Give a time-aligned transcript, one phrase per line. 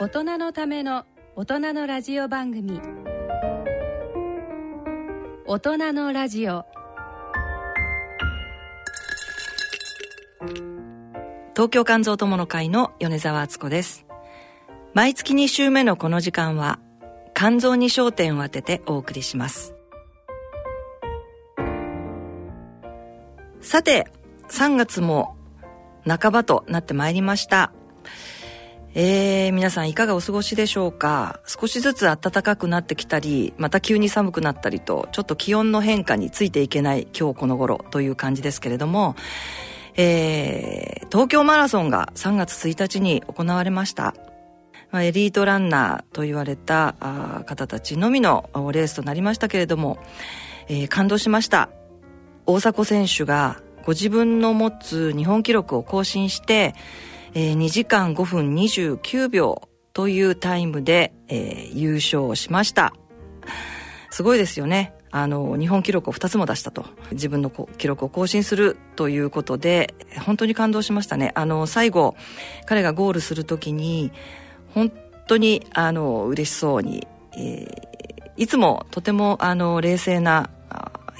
[0.00, 1.04] 大人のための
[1.36, 2.80] 大人のラジオ番組。
[5.44, 6.64] 大人のラジオ。
[11.52, 14.06] 東京肝臓友の会の米沢敦子です。
[14.94, 16.78] 毎月2週目のこの時間は
[17.34, 19.74] 肝臓に焦点を当ててお送りします。
[23.60, 24.10] さて
[24.48, 25.36] 3月も
[26.06, 27.74] 半ばとなってまいりました。
[28.92, 31.38] えー、皆さんいかがお過ごしでしょうか？
[31.46, 39.14] 少しずつ暖かくなってきたり、また急に寒くなったりと、ちょっと気温の変化についていけない今日この頃という感じですけれども、
[39.96, 44.14] えー、東京マラソンが3月1日に行われました。
[44.90, 46.96] まあ、エリートランナーと言われた
[47.46, 49.98] 方たちのみのレースとなりましたけれども、
[50.66, 51.68] えー、感動しました。
[52.44, 56.74] 大迫選手がご自分の持つ日本記録を更新して、
[57.34, 62.92] えー、2時間5分29秒というタイムで、えー、優勝しました。
[64.10, 64.94] すごいですよね。
[65.12, 66.84] あの、日本記録を2つも出したと。
[67.12, 71.32] 自分の記録を更新するということで、本当に感動しましたね。
[71.34, 72.14] あの、最後、
[72.66, 74.12] 彼がゴールするときに、
[74.72, 74.92] 本
[75.26, 80.50] 当に、あの、嬉しそうに、えー、いつもとても、あの、冷静な、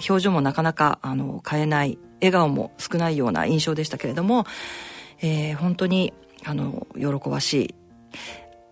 [0.09, 4.47] 表情もなかなか、あの、変えない、笑顔も少ないような印象でしたけれども、
[5.23, 6.13] えー、本当に
[6.45, 7.75] あの喜ばしい。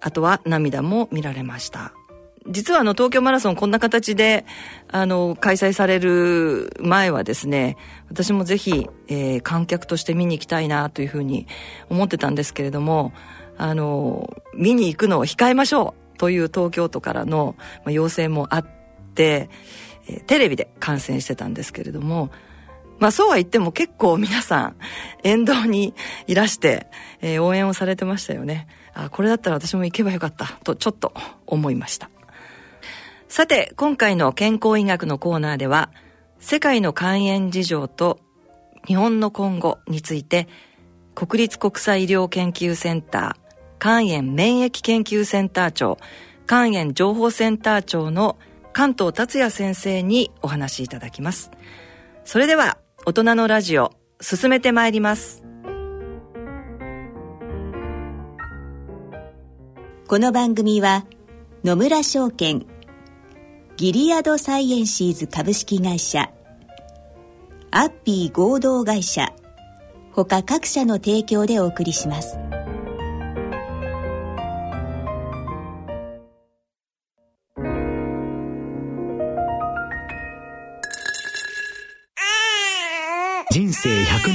[0.01, 1.93] あとは涙も見られました。
[2.51, 4.47] 実はあの東京マラソンこんな形で
[4.91, 7.77] あの開催される前はですね
[8.09, 11.47] 私もぜひ、えー、観客として見に行きたいなというふうに
[11.91, 13.13] 思ってたんですけれども
[13.59, 17.55] あの見に行くのを控えましょうという東京都からの
[17.87, 18.67] 要請もあっ
[19.15, 19.49] て、
[20.27, 22.31] テレビで観戦してたんですけれども
[22.99, 24.77] まあそうは言っても結構皆さん
[25.23, 25.95] 沿道に
[26.27, 26.87] いらして、
[27.21, 28.67] えー、応援をされてましたよね。
[28.95, 31.13] あ、これだったら私も行けばよかったとちょっと
[31.47, 32.11] 思いました。
[33.29, 35.91] さて、今回の健康医学のコーナーでは、
[36.41, 38.19] 世界の肝炎事情と
[38.87, 40.49] 日本の今後について、
[41.15, 45.99] 国立国際医療研究センター、肝炎免疫研究センター長、
[46.49, 48.39] 肝炎情報センター長の
[48.73, 51.51] 関東達也先生にお話しいただきます。
[52.25, 52.79] それでは、
[53.09, 55.43] 大人のラジオ進めてまいります
[60.07, 61.07] この番組は
[61.65, 62.67] 野村証券
[63.79, 66.31] ギリアドサイエンシーズ株式会社
[67.71, 69.33] アッピー合同会社
[70.13, 72.37] 他各社の提供でお送りします。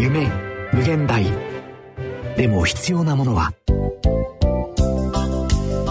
[0.00, 0.32] 夢
[0.72, 1.22] 無限大。
[2.34, 3.52] でも必要なものは。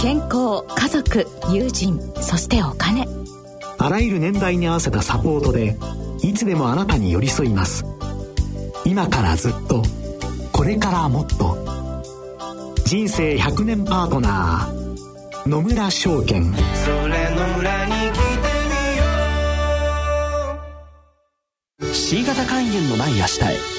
[0.02, 3.08] 健康家族友人そしてお金。
[3.78, 5.78] あらゆる年代に合わせたサポートで
[6.24, 7.86] いつでもあなたに寄り添います。
[8.84, 9.84] 今からずっと
[10.52, 11.56] これからもっと。
[12.86, 16.52] 人生100年パートナー野村証券。
[16.74, 17.94] それの裏に
[21.94, 23.44] C 型肝炎のない明日
[23.76, 23.79] へ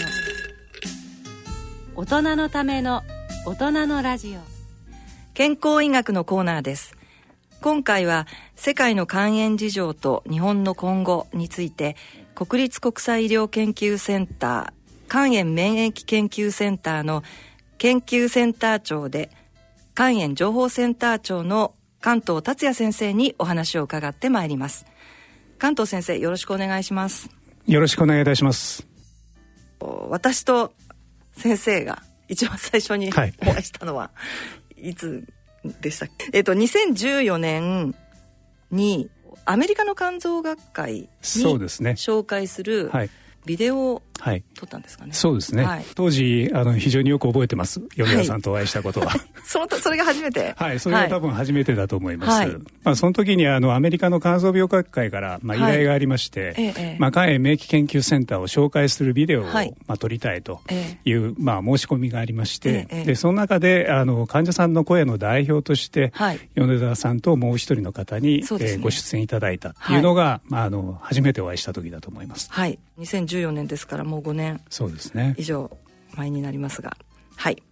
[2.01, 3.03] 大人のための
[3.45, 4.39] 大人のラジオ。
[5.35, 6.97] 健康医学のコーナーです。
[7.61, 8.25] 今回は
[8.55, 11.95] 世界の肝炎事情と日本の今後について
[12.33, 17.21] 国立国際医療研究センター肝炎免疫研究センターの
[17.77, 19.29] 研究センター長で
[19.95, 24.87] 肝炎情報センター長の関東達也先生にお話を伺ってまいります。
[25.59, 27.29] 関東先生よろしくお願いします。
[27.67, 28.87] よろしくお願いいたします。
[30.09, 30.73] 私と
[31.37, 34.11] 先生が一番最初にお会いしたのは、は
[34.77, 35.25] い、いつ
[35.81, 36.29] でしたっけ？
[36.33, 37.95] えっと2014年
[38.71, 39.09] に
[39.45, 41.91] アメリカの肝臓学会にそうですね。
[41.91, 43.09] 紹介するはい。
[43.45, 44.43] ビデオをはい。
[44.53, 45.85] 撮ったんですかね、そうですね、はい。
[45.95, 47.81] 当時あの非常によく覚えてます。
[47.95, 49.11] 米田さんとお会いしたことは。
[49.43, 50.53] そのそれが初めて。
[50.55, 52.49] はいそれが多分初めてだと思います、はい。
[52.83, 55.73] まあ、その時にあのアメリカの肝臓病学会から、まあ、依はい。
[55.73, 56.97] 頼がありまして、ええええ。
[56.99, 59.73] まあ、肝炎免疫研究センターを紹介するビデオを、はい。
[59.87, 63.05] まあ、撮りたいとえいう、まあ、申し込みがありまして、ええええ。
[63.05, 66.39] でその中であの患者さんの声の代表として、はい。
[66.53, 68.45] 米田さんともう一人の方に、ね。
[68.61, 72.47] えーご出演いただいたっていうのが、まあ、あの初めてお会いした時だと思います。
[72.51, 72.79] はい。
[72.99, 74.61] 2014年ですからもう5年。
[74.69, 75.35] そうですね。
[75.37, 75.77] 以上
[76.15, 76.97] 前になりますが。
[77.37, 77.63] はい。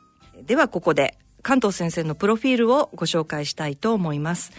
[0.45, 4.53] ではここで関東先生のプロフィールをご紹介したいと思います。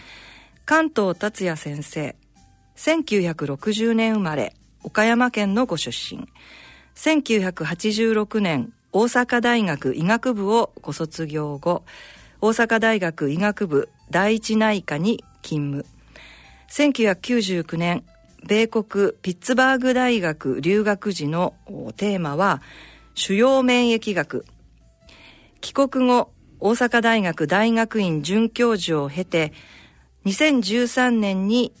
[0.65, 2.15] 関東達也先生
[2.75, 6.27] 1960年生まれ岡山県のご出身。
[6.95, 11.83] 1986年大阪大学医学部をご卒業後
[12.41, 16.01] 大阪大学医学部第一内科に勤務。
[16.69, 18.03] 1999年
[18.47, 21.53] 米国ピッツバーグ大学留学時の
[21.97, 22.61] テーマは
[23.13, 24.45] 主要免疫学
[25.61, 29.53] 帰国後大阪大学大学院准教授を経て
[30.25, 31.73] 2013年に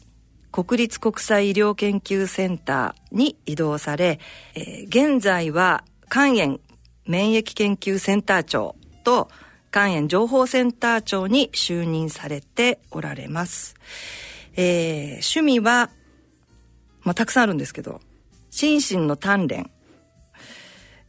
[0.51, 4.19] 国立国際医療研究センターに移動され、
[4.55, 6.59] えー現在は肝炎
[7.07, 9.29] 免疫研究センター長と
[9.71, 13.75] 肝炎情報センター長に就任されておられます。
[14.55, 15.89] えー趣味は、
[17.03, 18.01] まあ、たくさんあるんですけど、
[18.49, 19.71] 心身の鍛錬、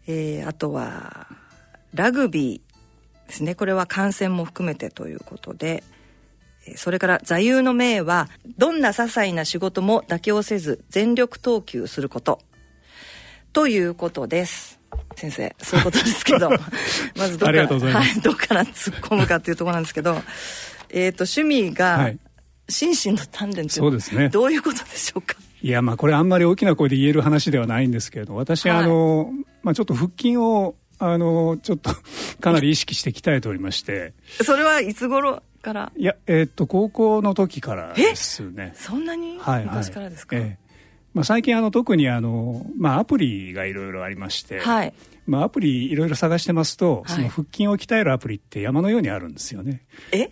[0.06, 1.26] えーあとは、
[1.94, 3.54] ラグビーですね。
[3.54, 5.82] これは感染も含めてということで、
[6.66, 8.28] えーそれから座右の銘は、
[8.58, 12.40] どんな些細な仕事も妥協せず全力投球すること。
[13.52, 14.80] ということです。
[15.16, 16.50] 先生、そういうことですけど、
[17.16, 20.22] まずどっから、はい、どっから突っ込むかっていうところなんですけど、
[20.90, 22.18] えっ、と、趣味が、はい。
[22.68, 24.28] 心身の鍛錬っていうのそうですね。
[24.28, 25.34] どういうことでしょうか？
[25.34, 29.30] いやまあこれあんまり大きな声で言える話ではないんですけれど私、はいあの、
[29.62, 31.90] まあ、ちょっと腹筋をあのちょっと
[32.40, 34.12] かなり意識して鍛えておりまして。
[34.42, 35.92] それはいつ頃から？
[35.96, 38.72] いやえーっと高校の時からですね。
[38.74, 39.64] そんなにはいはい。
[39.66, 40.72] 昔からですか、ええ。
[41.14, 44.94] まあ、最近あの特にあの、まあ、アプリがいろいろありまして、はい。
[45.26, 49.82] まあ、アプリいろいろ探してますと、はいその腹筋を鍛えるアプリって山のようにあるんですよね。
[50.10, 50.30] え？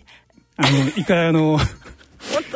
[0.57, 1.57] あの一回あの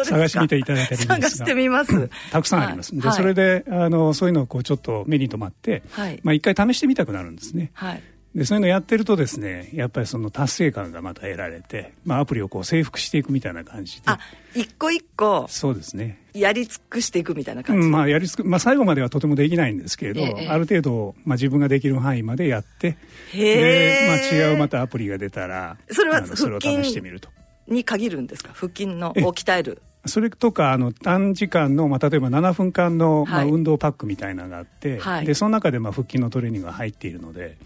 [0.03, 1.45] 探してみていただいたらいいんですが。
[1.45, 2.09] 探してみます。
[2.31, 2.95] たくさんあります。
[2.95, 3.17] で、はい。
[3.17, 6.19] それであのそういうのをこうちょっと目に留まって、はい。
[6.23, 7.71] まあ一回試してみたくなるんですね。
[7.73, 8.01] はい。
[8.35, 14.03] でそういうのやってるとですねやっぱりその達成感がまた得られて、まあ、アプリをこう征服していくみたいな感じで。
[14.07, 14.19] あ
[14.53, 16.21] 一個一個そうですね。
[16.33, 22.97] やり尽くしていくみたいなう感じ、んまあ、やりつく、まあ、最後まではとてもできないんですけれど、ええある程度、まあ、自分ができる範囲までやって
[23.31, 27.29] へえで、まあ、違うまたアプリが出たらそれはそれを試してみると
[27.67, 28.51] に限るんですか？
[28.53, 29.81] 腹筋のえを鍛える。
[30.07, 33.49] それとかあの短時間の、まあ、例えば7分間の、まあ、はい。
[33.49, 35.25] 運動パックみたいなのがあって、はい。
[35.25, 37.57] でその中でまあ腹筋のトレーニングが入っているので、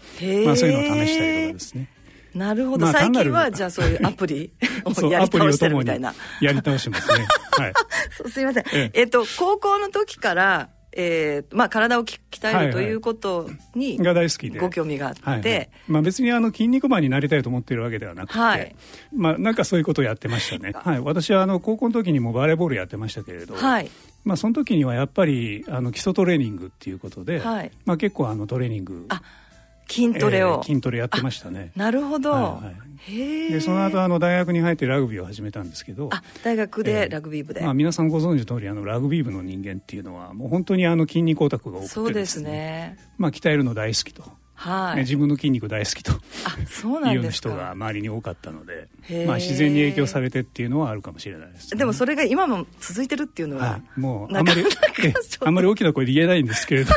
[0.46, 1.88] まあ、そういうのを試したりとかですね。
[2.34, 4.52] なるほど、まあ最近はじゃあそういうアプリ
[4.86, 6.14] をやりアプリを倒してるみたいな。
[6.40, 7.26] やり倒してますね。
[7.58, 7.72] はい。
[8.30, 8.64] すいません。
[8.72, 8.90] え。
[8.94, 15.70] えっと、高校の時から、えーまあ、体をき鍛えるということに、が大好きでご興味があって、はいはい。
[15.88, 18.74] まあ、別にあの筋肉マンになりたいと思っているわけではなくて、はい。
[19.14, 23.90] まあ、なんかそういうことをやってましたね、はい、私はあの高校の時にもバレーボールやってましたけれど、はい。
[24.24, 27.70] まあ、その時にはやっぱりあの基礎トレーニングっていうことで、はい。
[27.84, 29.06] まあ、結構あのトレーニング
[29.90, 31.72] 筋トレを、えー筋トレやってましたね。
[31.74, 32.74] なるほど、はいはい。
[33.12, 33.50] へえ。
[33.50, 36.08] でその後あの大学に入ってラグビーを始めたんですけど。
[36.12, 37.08] あ大学でええ。
[37.08, 42.98] ラグビー部で、まあ、皆さんご存知の通りあのラグビー部の人間っていうのはもう本当にあの筋肉オタクが多くてそうですね。
[43.18, 44.22] まあ、鍛えるの大好きと、
[44.54, 46.12] はい、ね自分の筋肉大好きと。
[46.12, 46.18] あ
[46.66, 48.88] そうなんいうようなですか人が周りに多かったので
[49.26, 54.64] まあ、自然に影響されてっていうのはあるかもしれないです、ね、でもそれが今も続いてるっていうのは、はい、もうあんまり
[55.44, 56.92] あんまり大きな声で言えないんですけれど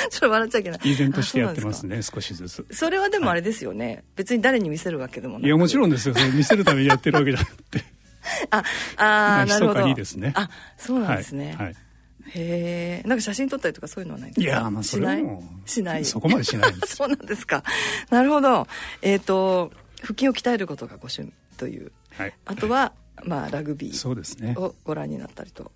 [0.00, 0.80] あのそれ笑っちゃいけない。
[0.84, 2.66] 依然としてやってますね少しずつ。
[2.70, 5.46] それはでもあれですよね、別に誰に見せるわけでもなく。
[5.46, 6.14] いやもちろんですよ。
[6.34, 7.84] 見せるためにやってるわけじゃなくて。
[8.50, 8.62] あ
[8.96, 9.86] あーなるほど。
[9.86, 10.32] にですね。
[10.36, 11.76] あそうなんですね、はいはい。
[12.34, 14.52] へえんか写真撮ったりとかそういうのはないんですか？
[14.52, 16.04] いやまあそれはもうしない？
[16.04, 16.96] しないそこまでしないです。
[16.96, 17.64] そうなんですか。
[18.10, 18.66] なるほど。
[19.02, 21.92] えっ、と腹筋を鍛えることがご趣味という。
[22.12, 22.34] はい。
[22.44, 22.92] あとは
[23.24, 25.72] まあラグビーをご覧になったりと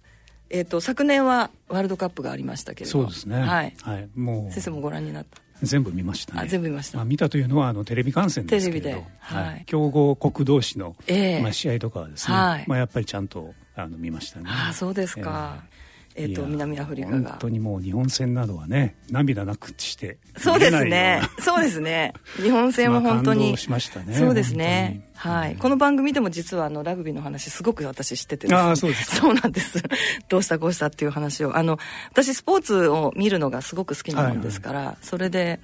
[0.55, 2.93] えっ、と昨年はワールドカップがありましたけれど。
[2.93, 3.41] そうですね。
[3.41, 5.41] はい、はい、も先生もご覧になった。
[5.63, 6.41] う全部見ましたね。
[6.43, 6.99] あ全部見ました。
[6.99, 8.85] まあ、見たというのはあのテレビ観戦ですけれど。
[8.85, 9.11] テレビで。
[9.19, 9.65] はい。
[9.67, 11.43] 強豪国同士の、ええ。
[11.43, 12.65] まあ、試合とかはですね、はい。
[12.69, 14.47] まあ、やっぱりちゃんとあの見ましたね。
[14.49, 15.84] ああそうですか、えー
[16.15, 17.31] と南アフリカが。
[17.31, 21.21] 本当にもう日本戦などはね涙なくしてそうですね。
[21.41, 22.15] そうですね。
[22.37, 25.11] 日本戦は本当に、まあ、しましたねそうですね。
[25.17, 29.83] はい、この番組でも実はあのラグビーの話すごく私知ってて、ね、あそうですそうなんです。
[30.29, 31.57] どうしたこうしたっていう話を。
[31.57, 31.79] あの
[32.11, 35.61] 私スポーツを見るのがすごく好きなもんですから、はいはい、それで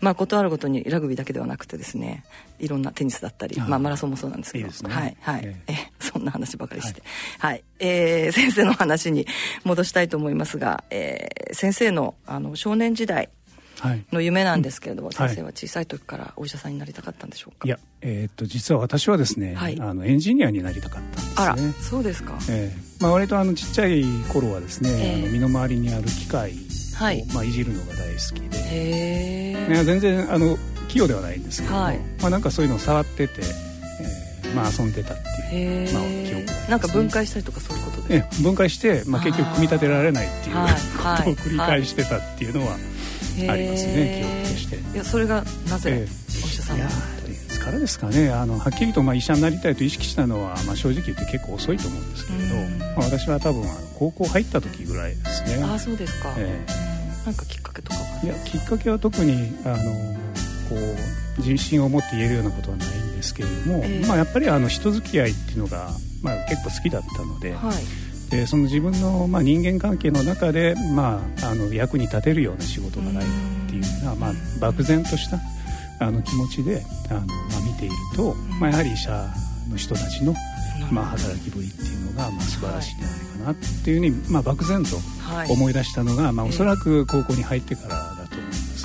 [0.00, 2.24] まあ、ことあるごとにラグビーだけではなくてですね
[2.58, 7.02] いろんなテニスだったり、まあ、マラソンもそうなんですけど、ね、はいはい、えー、えそんな話ばかりして、
[7.38, 9.26] はい、はい、えー、先生の話に
[9.62, 13.28] 戻したいと思いますが、えー、先生のあの少年時代
[14.10, 17.68] の夢なんですけれども、はい、先生は小さい時からお医者さんになりたかったんでしょうか？
[17.68, 21.32] いや、えー、っと実は私はですね、はい、あのエンジニアになりたかったんですね。
[21.36, 26.54] あらそうですか、えーまあ、割とあのちっちゃい頃はですね、えー、あの身の回りにある機械
[26.96, 30.58] はい、まあ、いじるのが大好きで、ね、全然あの
[30.88, 33.67] 器用ではないんですけども、はい、まあ、なんかそういうのを触ってて、えー
[34.54, 35.16] まあ、遊んでたっ
[35.50, 40.60] ていう、まあ、記憶が、ね、なんか分解したりとかそういうことで、え分解して、まあ、結局組み立てられないっていうこ
[41.24, 42.76] とを繰り返してたっていうのはあ
[43.56, 44.76] りますね、記憶として。
[44.76, 46.06] いやそれがなぜ、
[46.44, 46.88] お医者さんは？
[47.58, 52.54] からですかねあのはっきりとまあ医者になりたいと意識したのは、まあ、正直言って結構遅いと思うんですけれど、
[52.96, 53.64] まあ、私は多分
[53.98, 55.62] 高校入った時ぐらいですね。
[55.64, 57.96] あそうですか、えー、なんかきっかけとか？
[58.22, 60.76] いやきっかけは特にあのこ
[61.38, 65.90] う自信を持って言えるようなことはないんですけれども、えー、まあ、やっぱりあの人付き合いっていうのが、
[66.22, 73.30] まあ、結構好きだったので、はい、でその自分の、まあ、人間関係の中で、まあ、あの役に立てるような仕事がないか
[73.66, 75.38] っていうのは、まあ、漠然とした
[76.00, 77.26] あの気持ちであの、まあ、
[77.66, 79.26] 見ていると、まあ、やはり医者
[79.68, 80.32] の人たちの、
[80.92, 84.96] まあ、働きぶりっていうのが、まあ、素晴らしいんじゃないかなっていうふうに、まあ、漠然と
[85.52, 88.78] 思い出したのが、まあ、おそらく高校に入ってからだと思います。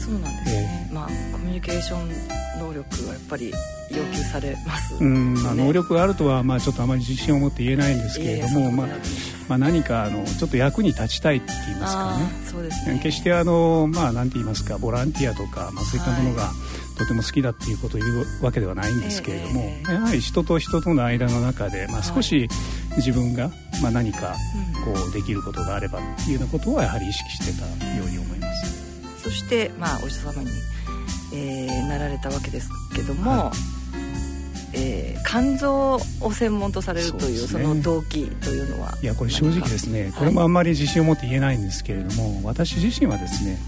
[0.00, 2.39] そうなんですね、えー、まあ、コミュニケーション能
[2.82, 3.52] 力はやっぱり
[3.90, 8.86] 要求されます、ね、うんまあ、能力があるとは、まあ、ちょっとあまり自信を持って言えないんですけれども、まあ
[9.48, 12.24] まあ、何かあのちょっと役に立ちたいって言いますかね。
[12.46, 13.00] そうですね。
[13.02, 16.52] 決してあの、まあ、なんて言いますかボランティアとか、まあ、そういったものが、
[16.96, 22.48] とても好きだっていうことを言うわけではないんですけれども、えー、やはり人と人との間の中で、まあ、少し
[22.96, 23.50] 自分が、
[23.82, 24.36] まあ、何か
[24.84, 29.22] こうできることがあればっていうようなことはやはり意識してたように思います。
[29.22, 30.50] そして、まあ、お医者様に
[31.32, 33.52] えー、なられたわけですけども、は
[34.74, 43.58] い、えー、肝臓を専門とされるというそ、ね,、の動機というのはいやこれ正直ですねこれもあんまり自信を持って言えないんですけれども、はい、私自身はですね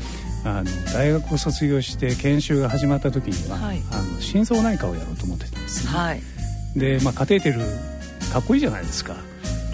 [0.44, 6.20] あの大学を卒業して研修が始まった時には、はい、あの心臓内科をやろうと思ってたんですね、はい、
[6.76, 7.60] で、まあ、カテーテル
[8.32, 9.14] かっこいいじゃないですか。
[9.14, 9.20] うん、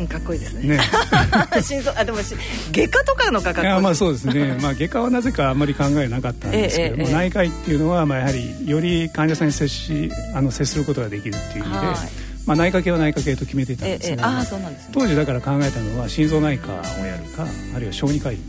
[0.07, 0.77] かっこいいですね。
[0.77, 0.81] ね。
[1.63, 3.81] 心臓あでも外科とかの価格。
[3.81, 4.57] まあそうですね。
[4.61, 12.29] まあ外科はなぜかあんまり考えなかったんですけども、えええ、内科医っていうのはまあやはりより患者さんに接しあの接することができるっていう意味で。
[12.47, 18.43] まあ、内科系は内科系と決めてたんですが、あそうなんです、ね、当時だから考えたのは心臓内科をやるかあるいは小児科医で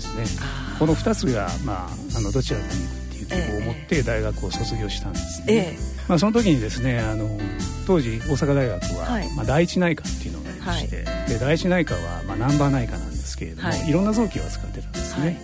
[0.00, 5.78] すね、はい、この2つが、まあ、あのどちらかに行くっていう希望を持って大学を卒業したんですね、え。
[6.08, 7.38] まあ、その時にですねあの
[7.86, 15.38] 当時大阪大学は、はい、まあ、第一内科っていうのがまして、はい、で第一内科は、まあ、ナンバー内科なんですけれども、はい、いろんな臓器を扱ってたんですね、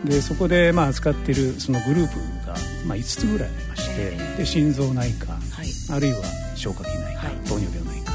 [0.00, 2.54] はい、でそこで、まあ、扱ってるそのグループが、
[2.86, 5.32] まあ、5つぐらいありまして、で心臓内科、
[5.94, 6.18] あるいは
[6.54, 8.12] 消化器内科、糖尿病内科、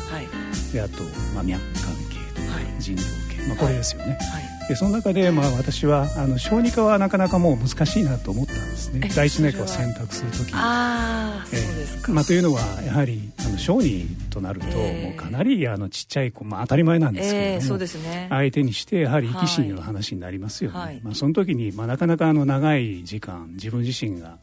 [0.74, 1.04] であと、
[1.36, 4.18] まあ、脈関係とか、腎臓系、まあ、これですよね、
[4.68, 9.10] でその中で、まあ、私はあの小児科はなかなかもう難しいなと思ったんですね。
[9.16, 10.54] 第一内科を選択する時に。
[10.56, 24.38] あそうですか、まあ、というのはやはりあの小児となると、もうかなりあのちっちゃい子、まあ、当たり前なんですけども、えー、そうですね、相手にしてやはり生き死にの話になりますよね、はい、まあ、その時に、まあ、なかなかあの長い時間自分自身が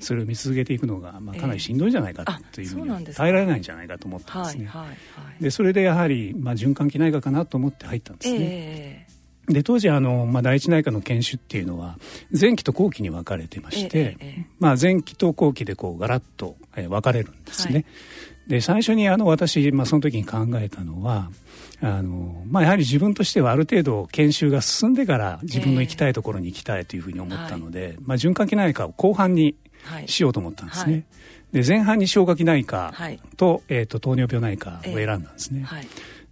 [0.00, 4.70] それを見続けていくのが、まあ、かなりしんどいんじゃないかというふうに耐えられないんじゃないかと思ったんですね。
[5.40, 8.38] でそれでやはり、まあ、循環器内科かなと思って入ったんですね。
[8.40, 9.05] えー
[9.48, 11.98] で当時あの、まあ、第一内科の研修っていうのは
[12.38, 17.74] 前期と後期に分かれてまして、ええまあ、前期と後期でこうガラッと分かれるんですね。
[17.74, 17.84] はい、
[18.48, 21.30] で最初にあの私、まあ、その時に考えたのは
[21.80, 29.54] あの、まあ、やはり自分としてはある程度研修が進んでから自分の行きたいところに行きたいというふうに思ったので、えまあ、循環器内科を後半に
[30.06, 30.92] しようと思ったんですね。
[31.52, 32.92] はい、で前半に消化器内科
[33.36, 35.62] とはい、えーと、糖尿病内科を選んだんですね。
[35.62, 35.86] はい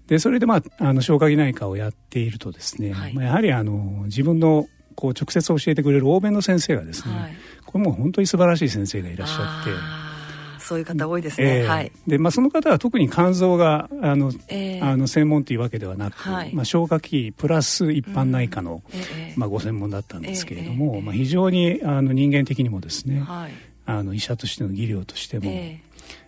[0.07, 10.05] でそれで、まあ、あの消化器内科をやっているとですね、はい、まあ、やはりあの自分のこう直接教えてくれる欧米の先生がですね、はい、これも本当に素晴らしい先生がいらっしゃって。
[10.65, 11.59] そういう方多いですね。
[11.59, 11.93] えー、はい。
[12.07, 19.01] で、まあ、その方は特に肝臓が、あの、えー、あの、専門というわけではなく、はい、まあ、消化器プラス一般内科の、うん。
[19.01, 23.53] えー、まあ、ご専門だったんですけれども、まあ、非常に、あの、人間的にもですね、はい、
[23.85, 25.53] あの、医者としての技量としても、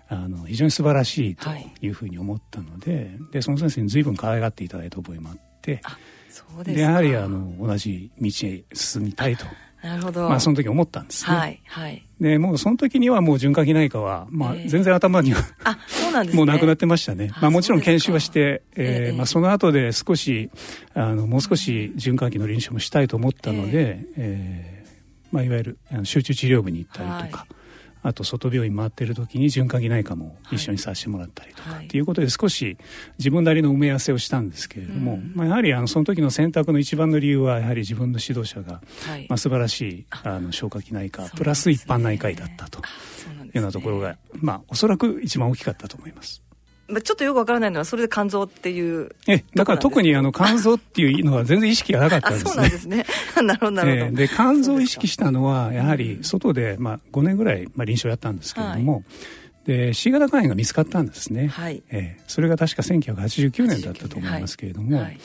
[0.08, 5.80] あの非常に素晴らしいというふうに思ったのではい、でその先生に随分可愛がっていただいた覚えもあって
[6.28, 9.46] そうでやはりあの同じ道へ進みたいと
[9.86, 10.28] なるほど。
[10.28, 11.36] まあその時思ったんですね。
[11.36, 12.06] はいはい。
[12.20, 17.30] でもうその時にはもう循環器内科はまあ全然頭には、えー、あそうなんです、ね、もうなくなってましたね。
[17.40, 20.50] まあもちろん研修はして、えー、えー、まあその後で少し
[20.94, 27.38] あのもう少し循環器の臨床もしたいと思ったので、えー、えー、まあいわゆる集中治療部に行ったりとか。
[27.42, 27.56] はい
[28.02, 32.76] あと外病院回ってる時に循環器内科も一緒にさせてもらったりとか、っていうことで少し
[33.18, 38.80] 自分なりの埋め合わせをしたんですけれども、まあ、やはりあのその時の選択の一番の理由はやはり自分の指導者が、
[39.28, 42.84] まあ、素晴らしいあの消化器内科プラス一般内科医だったという
[43.58, 46.45] ようなところが、まあ、おそらく一番大きかったと思います。
[46.88, 52.50] まあ、ちょっとよくわからないのはそれで肝臓っていうえだから特にあの肝臓っていうのは全然意識がなかったんですね。
[52.50, 53.06] そうなんですね。
[53.42, 59.04] なるほどなるほど、えー、で肝臓を意識したのはやはり外で、まあ、5年ぐらい、まあ、臨床やったんですけれども、はい。
[59.66, 61.82] で C 型肝炎が見つかったんですね、はい。
[61.90, 65.18] えー、それが確か1989年だったと思いますけれども、はい、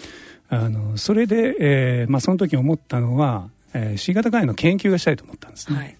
[0.50, 5.98] あのそれで、えーまあ、その時思ったのは、えー、C 型肝炎の研究がしたいと思ったんですね、はい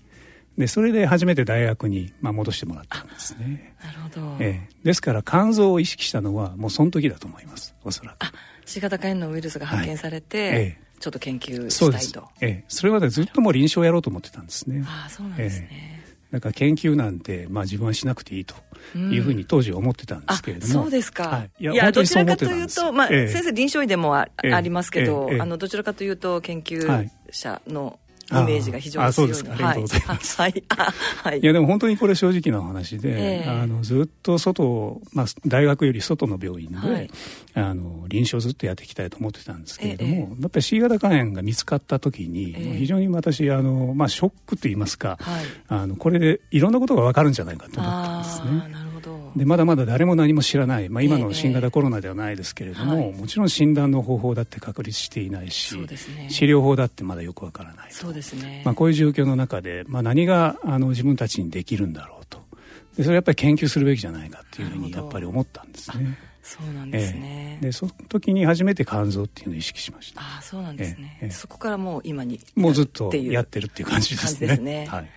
[0.62, 3.74] でそれで初めて大学に、まあ、戻してもらったんですね。
[3.84, 7.74] なるほど、えー、ですから肝臓を意識したのはもうその時だと思います。
[7.84, 8.16] おそらく。
[8.20, 8.32] あ
[8.68, 10.60] C 型肝炎のウイルスが発見されて、はい。
[10.60, 12.30] えー、ちょっと研究したいと。
[12.42, 12.50] ええ。
[12.62, 14.84] ー、それまでずっともう臨床やろうと思ってたんですね。
[14.86, 18.56] ああそうなんですね、だから研究なんて、まあ、自分はしなくていいと
[18.96, 28.00] いうふうに当時は思ってたんですけれども、そうですか、はい、いやいやどちらかというと、まあ、えー、先生臨床医でもあ,、ありますけど、えー、あのどちらかというと研究者の
[28.32, 30.42] イメージが非常に強いうございます。
[30.42, 30.64] はい。
[31.24, 31.40] はい。
[31.40, 37.10] いや、でも本当にこれ正直な話で、えー、あの、ずっと外、まあ、大学より外の病院で、はい、
[37.56, 48.91] あの、臨床ずっとやっていきたいと思ってたんですけれども、えー、やっぱり C 型肝炎が見つかった時に、えー、非常に私、あの、まあ、ショックと言いますか、はい、あの、これでいろんなことがわかるんじゃないかと思ったんですね。
[49.36, 55.88] でまだまだ誰も何も知らない、まあ、今の新型コロナではないですけれども、えーはい、もちろん診断の方法だって確立していないし、ね、
[56.30, 62.42] 治療法だってまだよくわからないそうですね、まあ、こういう状況の中で、まあ、何があの自分たちにできるんだろうと。
[62.96, 66.18] でそれやっぱり研究するべきじゃないかっていうふうにやっぱり思ったんですね。
[66.44, 70.22] そうなんですね、えー、でその時に初めて肝臓っていうのを意識しました。
[70.22, 74.48] ああそうなんですね、えー、そこからもう今にもうずっとやってるっていう感じですね。
[74.48, 75.10] ですね、はい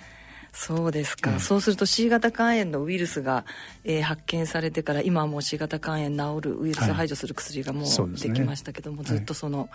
[0.54, 3.44] そうですか、うん、そうすると C 型肝炎のウイルスが、
[3.82, 9.10] えー、発見されてから今はもう C 型肝炎治るウイルスを排除する薬がもうできましたけども、はい。
[9.10, 9.68] ね、ずっとその、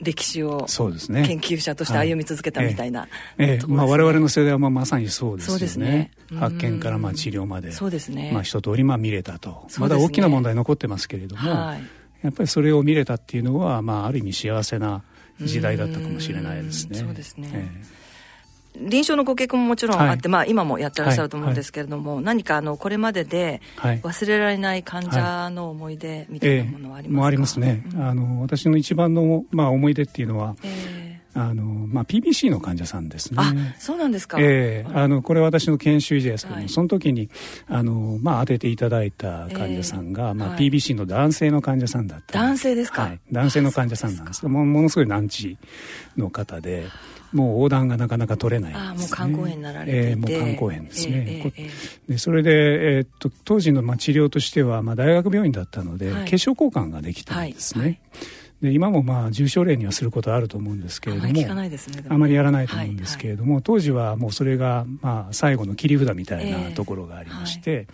[0.00, 3.06] 歴史を研究者として歩み続けたみたいな、
[3.36, 3.60] ええ。
[3.62, 6.10] えまあ、我々の世代はまあまさにそうですよね。
[6.30, 6.38] ね。
[6.38, 7.70] 発見からまあ治療まで。
[7.72, 11.82] そうですね、まあ、一通りまあ見れたと、ね、まだ大きな問題残ってますけれども、はい、
[12.22, 15.02] やっぱりそれを見れたっていうのは、まあ、ある意味幸せな
[15.40, 16.98] 時代だったかもしれないですね。
[16.98, 18.00] そうですね、ええ
[18.76, 33.36] 臨床のご経験ももちろんあって、はい、まあ、今もやってらっしゃると思うんですけれども、はい、何かあのこれまでで忘れられない患者の思い出みたいなものはありますか、はいえー、ありますね、うん、あの私の一番の、まあ、思い出っていうのは、えー、あのまあ、PBC の患者さんですね。
[33.38, 37.30] あそうなんですか、えー、あのこれ私の研修医ですけども、その時に
[37.68, 44.40] あの、まあ、当てていただいた患者さんが、えー、まあ、PBC の男性の患者さんだった男性ですか、男性の患者さんなんです。
[44.40, 45.56] けどもものすごい難治
[46.16, 46.86] の方で。
[47.32, 52.50] もう横断がなかなか取れない、ね、あもう肝硬変になられてえー、もう肝硬変ですね、えーえー、でそれで、
[52.96, 58.00] えー、っと当時のまあ治療としては、まあ、大学病院だったので、はい、血小交換ができたんですね、はいはい。
[58.62, 67.86] で今もまあ重症例にはすることあると思うんですけれどもあまり、ね、あまりやらないと思うんですけれども、はいはい、当時はもうそれがまあ最後の切り札みたいなところがありまして、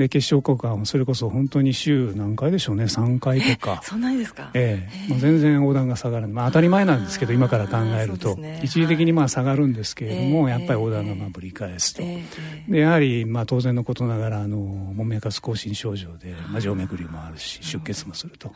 [0.00, 2.84] で血小交換をそれこそ本当に週何回でしょうね。
[2.84, 3.80] 3回とか。
[3.84, 4.50] そんなにですか。
[4.54, 5.08] ええ。
[5.08, 18.54] ー、もう全然横断が下がる、まあ、当たり前なんですけど今から考えると、ね、一時的にまあ下がるんですけれども、やっぱり横断がまあぶり返すと、えー、でやはりまあ当然のことながらあの門脈活更新症状で、まあ、静脈瘤もあるし出血もすると、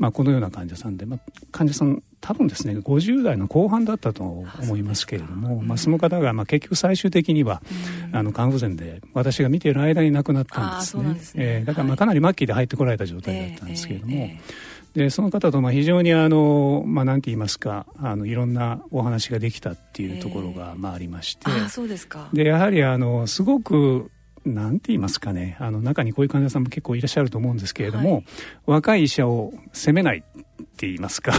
[0.00, 1.20] まあ、このような患者さんで、まあ、
[1.52, 7.62] 患者さん多分ですね50代の後半だったと思いますけれども、まあ、その方がまあ結局最終的には、
[8.12, 11.02] あの肝不全で私が見ている間に亡くなったんですね。
[11.02, 22.28] ね、えー、だからまあかなり末期で入ってこられた状態だったんですけれども、えーえー、でその方とまあ非常にあの、まあ、なんて言いますかあのいろんなお話ができたっていうところがまあありまして、あそうですか。
[22.32, 24.10] でやはりあのすごく
[24.44, 25.56] なんて言いますかね。
[25.60, 28.24] あの中にこういう患者さんも結構いらっしゃると思うんですけれども、はい、
[28.66, 30.22] 若い医者を責めないっ
[30.76, 31.32] て言いますか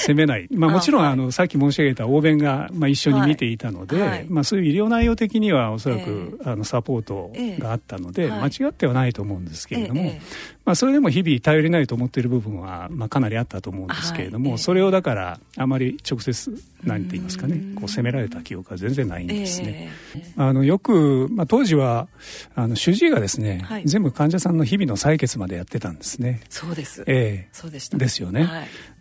[0.00, 6.00] 責めない、まあ、もちろんあの、さっき申し上げた欧弁が、まあ、一緒に見ていたので、はい、まあ、そういう医療内容的にはおそらく、
[6.40, 19.90] えー、あのサポートがあったので、間違ってはないと思うんですけれども、ままあ、それでも日々頼りないと思っている部分は、まあ、かなりあったと思うんですけれども、はい、それをだからあまり直接何て言いますかねこう責められた記憶は全然ないんですね。
[20.14, 22.06] えー、あのよく、まあ、当時は
[22.54, 26.40] あの主治医がですね、はい、全部患者さんの日々の採血までやってたんですね。
[26.48, 28.48] そうです、えー、そうでした、ですよね。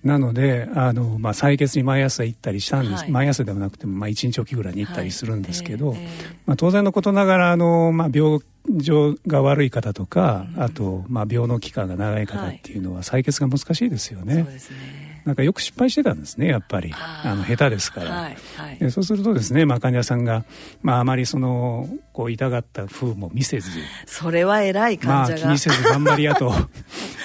[0.03, 5.97] はいなのであの、まあ、採血に毎朝行ったりしたんです、はい、毎朝ではなくても、まあ、1日おきぐらいに行ったりするんですけど、はい。
[5.99, 6.07] えー、
[6.45, 8.39] まあ、当然のことながらあの、まあ、病
[8.77, 14.35] 状が悪い方とか、うん、あと、まあ、病の期間が長い方っていうのは採血が難しいですよね。
[14.35, 15.09] そうですね。
[15.25, 16.93] なんかよく失敗してたんですねやっぱり。
[16.95, 18.37] あの下手ですから、はい
[18.79, 20.45] はい、そうするとですね、まあ、患者さんが、
[20.81, 23.69] まあ、あまりそのこう痛がった風も見せず。
[24.05, 26.53] それは偉い患者が、まあ、気にせず頑張りやと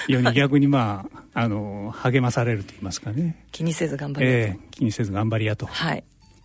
[0.07, 3.45] いうに 逆にまああの励まされると言いますかね。
[3.51, 6.03] 気にせず頑張りやと、えー、気にせず頑張りやと、はい。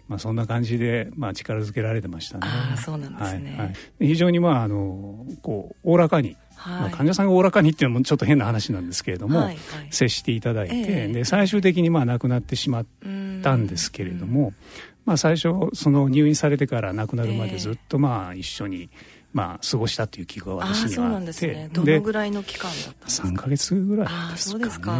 [0.09, 2.42] まあ、そんな感じで、まあ、力づけられてましたね。
[2.44, 9.59] あそうなんですね、はいはい、非常に、まあ、あのこうおおらかにまあ、患者さんがおおらかにっていうのもちょっと変な話なんですけれども、はいはい、
[9.90, 12.87] 接していただいて、えー、で最終的にまあ亡くなってしまっ
[13.42, 14.53] たんですけれども、
[15.07, 18.90] まあ、最初その入院されてから亡くなるまでずっとまあ一緒に、
[19.33, 24.37] まあ、過ごしたという記憶が私にはあって、ね、どのぐらいの期間だったんですか？3か月ぐらいですかね。
[24.37, 24.99] そうですか、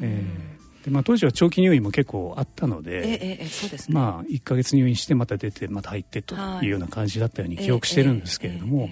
[0.00, 8.88] えーでまあ、当時は長期入院も結構あったので、ええそうですね、まあ、1か月入院してまた出てまた入ってというような感じだったように記憶してるんですけれども、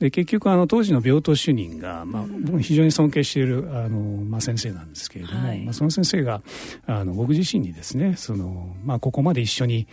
[0.00, 6.42] で結局あの当時の病棟主任が、まあ、僕非常に尊敬しているあの、まあ、先生なんですけれども、はい、まあ、その先生が
[6.86, 9.86] あの僕自身にですねその、まあ、ここまで一緒に、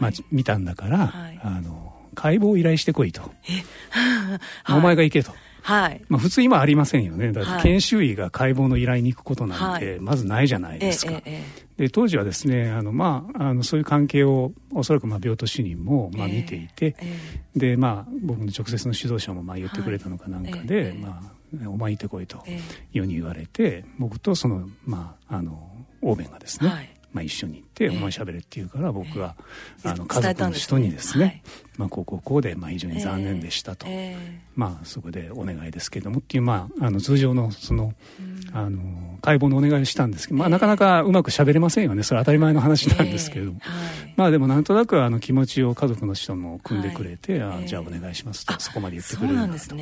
[0.00, 3.22] まあ、見たんだから、はい、あの解剖を依頼してこいと、
[4.68, 5.32] お前が行けと。
[5.62, 6.02] はい。
[6.08, 7.32] まあ、普通今ありませんよね。
[7.32, 11.22] だって研修医が解剖の依頼に行くことなんてまずないじゃないですか。
[11.76, 16.94] で当時はですねあの、まあ、あのそういう関係をおそらくまあ病棟主任もまあ見ていて、
[17.56, 21.22] でまあ、僕の直接の指導者もまあ言ってくれたのかなんかで、ま
[21.64, 22.50] あ、お前行ってこいとい
[22.94, 25.70] うように言われて僕とその,、まあ、あの
[26.02, 29.36] オーベンがですね、はいまあ、一緒に行って、お前喋れって言うから僕は、
[29.84, 31.42] あの家族の人にですね、
[31.76, 33.86] まあ、こうこうこうで、まあ、非常に残念でしたと、
[34.54, 37.94] まあ、そこでお願いですけれどもっていう、まあ、あの通常のその、
[38.52, 42.02] あの解剖のお願いをしたんですけど、まあ、なかなかうまく喋れませんよね。
[42.02, 43.60] それは当たり前の話なんですけれども、
[44.16, 49.76] まあでもなんとなくあの気持ちを家族の人も組んでくれて、あじゃあお願いしますとそこまで言ってくれるんだと。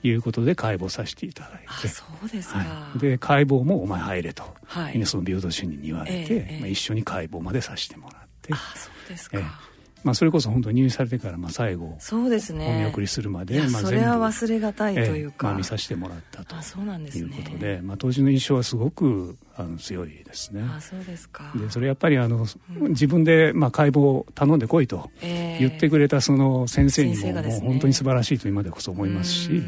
[0.00, 1.88] いうことで解剖させていただいて。
[1.88, 8.54] そうですか、はい、で解剖もお前入れと、はい、その平等主任に言われて、えー、まあ、一緒に解剖までさせてもらって。
[8.54, 9.67] あそうですか、えー
[10.04, 12.76] まあ、それこそ本当入院されてからまあ最後そうですね。
[12.76, 20.62] お見送りするまで、まあ、それは忘れがたいというか、えー、まあ、見させてもらったとあそうなんです、ね、いうことで、まあ、当時の印象はすごくあの強いですね。
[20.62, 21.52] あそうですか。
[21.56, 22.46] でそれやっぱりあの、
[22.80, 29.62] うん、自分でまあ解剖を頼んでこいと言ってくれたその先生にも,、もう本当に素晴らしいと今でこそ思いますし、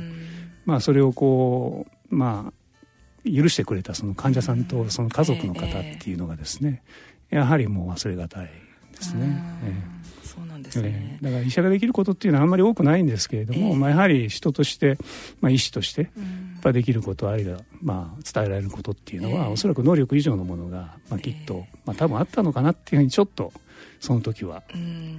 [0.65, 2.61] まあ、それをこうまあ
[3.29, 6.83] 許してくれたその患者さんとその家族の方っていうのがですね、
[7.31, 8.51] やはりもう忘れがたい
[8.93, 9.43] ですね。
[9.65, 9.71] えー。
[9.73, 10.00] そうなん
[10.71, 14.99] ですね、だから医者ができることっていうのはあんまり多くないんですけれども、えー、まあ、やはり人として、
[15.41, 16.11] まあ、医師として、やっ
[16.63, 23.53] ぱできることあるいは、まあ、伝えられることっていうのは、えー、おそらく能力以上のものが、まあ、きっと、まあ、多分あったのかなっていうふうにちょっと
[24.01, 24.63] その時は。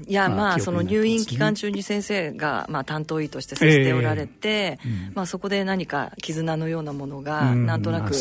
[0.07, 8.11] いや、まあ、その入院期間中に先生が、まあ、担当医として接しておられて、えーうん、まあ、そこで何か絆のようなものが、なんとなく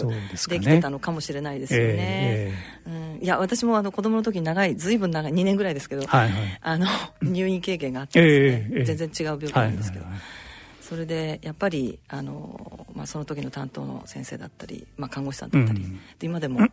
[0.48, 1.96] できてたのかもしれないですよね。
[1.98, 6.86] えー、うん、いや、私もあの子供の時長い、ずいぶん長い、2年ぐらいですけど、はいはい、あの
[7.22, 10.04] 入院経験があってですね、えー、全然違う病気なんですけど。
[10.04, 10.50] はいはいはい。
[10.90, 16.66] それでやっぱりあの、まあ、その時の担当の先生だったり、まあ、看護師さんだったり、うん、で今でも、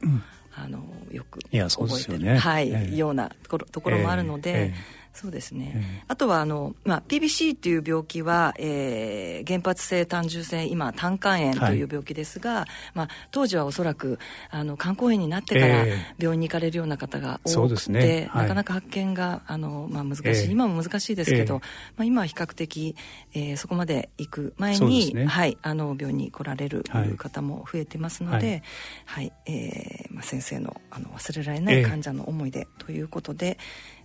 [0.58, 0.80] あの
[1.12, 4.74] よく覚えてる、ね、はい、えー、ようなところところもあるので、えーえ。
[4.74, 14.20] ーそうですね、うん、あとはあの、まあ、PBC っていう病気は、えー、原発性単純性今胆管炎という病気ですが、はい、まあ、当時はおそらく
[14.52, 15.86] あの肝硬変になってから
[16.20, 18.30] 病院に行かれるような方が多くて、ね。
[18.32, 21.68] はい、なかなか発見があの、まあ、難しい、えー、今も難しいですけど、えー、ま
[22.02, 22.96] あ、今は比較的、
[23.34, 26.84] えー、そこまで行く前に、ね、はい、あの病院に来られる
[27.18, 28.64] 方も増えてますので、
[29.06, 33.58] はい、はい、えー、まあ、先生のあの忘れられない患者の思い出ということで、えー、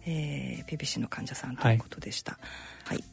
[0.06, 2.38] PBC の患者さんということでした。
[2.84, 3.04] はい、はい、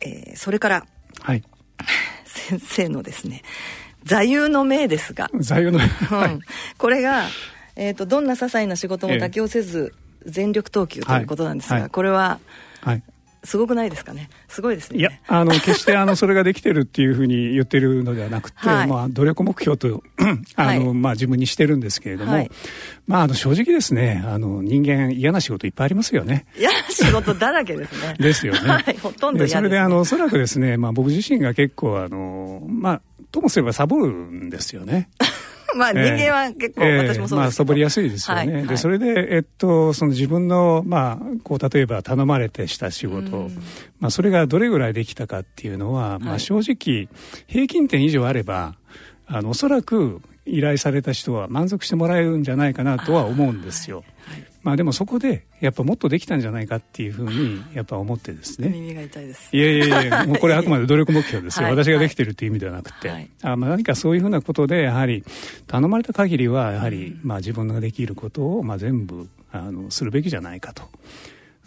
[0.00, 0.86] えー、それから、
[1.20, 1.42] はい、
[2.24, 3.42] 先生のですね
[4.04, 5.30] 座右の銘ですが。
[5.38, 6.40] 座右の銘、うん、
[6.78, 7.28] これが、
[7.76, 9.94] えーと、どんな些細な仕事も妥協せず、
[10.26, 12.40] 全力投球ということなんですが、はい、これは、
[12.80, 13.02] はい、
[13.44, 14.30] すごくないですかね？
[14.48, 14.98] すごいですね。
[14.98, 20.02] いや、あの、決してあの、それができてるっていうふうに言ってるのではなくて、 はい、まあ、努力目標と、
[20.54, 22.50] あの、はい、まあ、自分にしてるんですけれども、はい、
[23.06, 26.46] まあ、あの、正直ですね、あの、人間嫌な仕事いっぱいありますよね。
[26.56, 28.14] 嫌な仕事だらけですね。
[28.20, 28.60] ですよね。
[28.68, 33.02] はい、ほとんどね、それで、あの、おそらくですね、まあ、僕自身が結構、あの、まあ、
[33.32, 35.08] ともすればサボるんですよね。
[35.76, 38.52] まあ人間は結構、私もそうですまあサボりやすいですよね。
[38.52, 43.50] はい、でそれでえっとその自分のまあこう例えば頼まれてした仕事、
[44.00, 47.08] まあそれがどれぐらいできたかっていうのは、まあ正直
[47.46, 48.74] 平均点以上あれば
[49.26, 54.04] あのおそらく依頼された人は満足してもらえるんじゃないかなとは思うんですよ。
[54.62, 58.68] まあでもそこでやっぱもっとできたんじゃないかっていうふうにやっぱ思ってですね。
[58.68, 59.56] 耳が痛いです。
[59.56, 65.24] いやいやいやもうこれあくまで努力目標ですよ、はい、私ができてるっていう意味ではなくて、はい、あまあ何かそういうふうなことでやはり
[65.66, 70.84] 頼まれた限りはやはりまあ自分ができることをまあ全部あのするべきじゃないかと。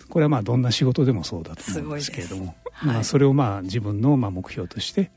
[0.07, 5.11] これはまあどんな仕事でもそうだと思うんですけれども、まあ、それをまあ自分のまあ目標として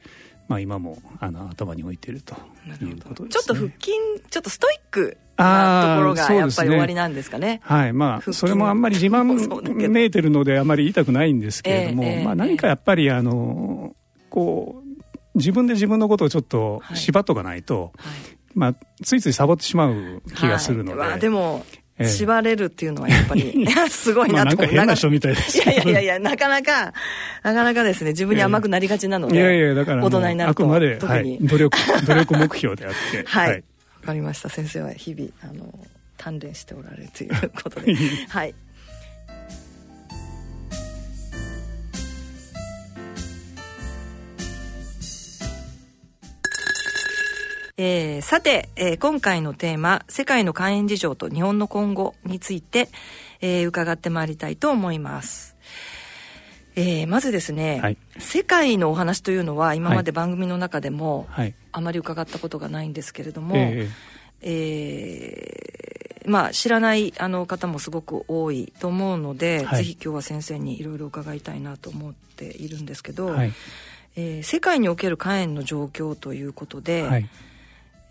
[0.49, 2.35] まあ、今もあの頭に置いていると
[2.83, 3.93] いうことです、ね、ちょっと腹筋
[4.31, 7.47] ちょっとストイックなところがやっぱり終わりなんですかね。
[7.47, 13.95] ねはいまあそれもあんまり自慢めいてるのであまり言いたくないんですけれども、えーえー、まあ、何かやっぱりあの
[14.31, 18.13] こう自分で自分のことをちょっと縛っとかないと、はい、
[18.55, 21.01] まあ、ついついサボってしまう気がするので。
[21.01, 21.65] はい、でも
[22.05, 25.59] 縛れるっていうのはやっぱり すごいなと思なんか変な人みたいです。
[25.59, 26.93] いやいやいやいや、なかなか、
[27.43, 30.63] なかなかですね、自分に甘くなりがちなので、いやいや、だから大人になると。
[30.63, 33.25] あくまで、はい、努力、 努力目標であって。
[33.27, 33.49] はい。
[33.49, 33.65] わ、はい、
[34.07, 34.49] かりました。
[34.49, 35.75] 先生は日々、あの、
[36.19, 37.95] 鍛錬しておられるということで。
[38.29, 38.55] はい。
[47.81, 52.89] えー、さて、えー、今回のテーマ「世界の肝炎事情と日本の今後」について、
[53.41, 55.57] えー、伺ってまいりたいと思います。
[56.75, 61.29] えー、まずですね、はい、世界のお話というのは今まで番組の中でも
[61.73, 63.89] あまり伺ったことがないんですけれども、はい、え
[64.43, 66.23] え。
[66.25, 73.53] ー、まあ、知らないあの方もすごく多いと思うので、はい、ぜひ今日は先生にいろいろ伺いたいなと思っているんですけど、はい、
[74.15, 77.29] えー、世界における肝炎の状況ということで、はい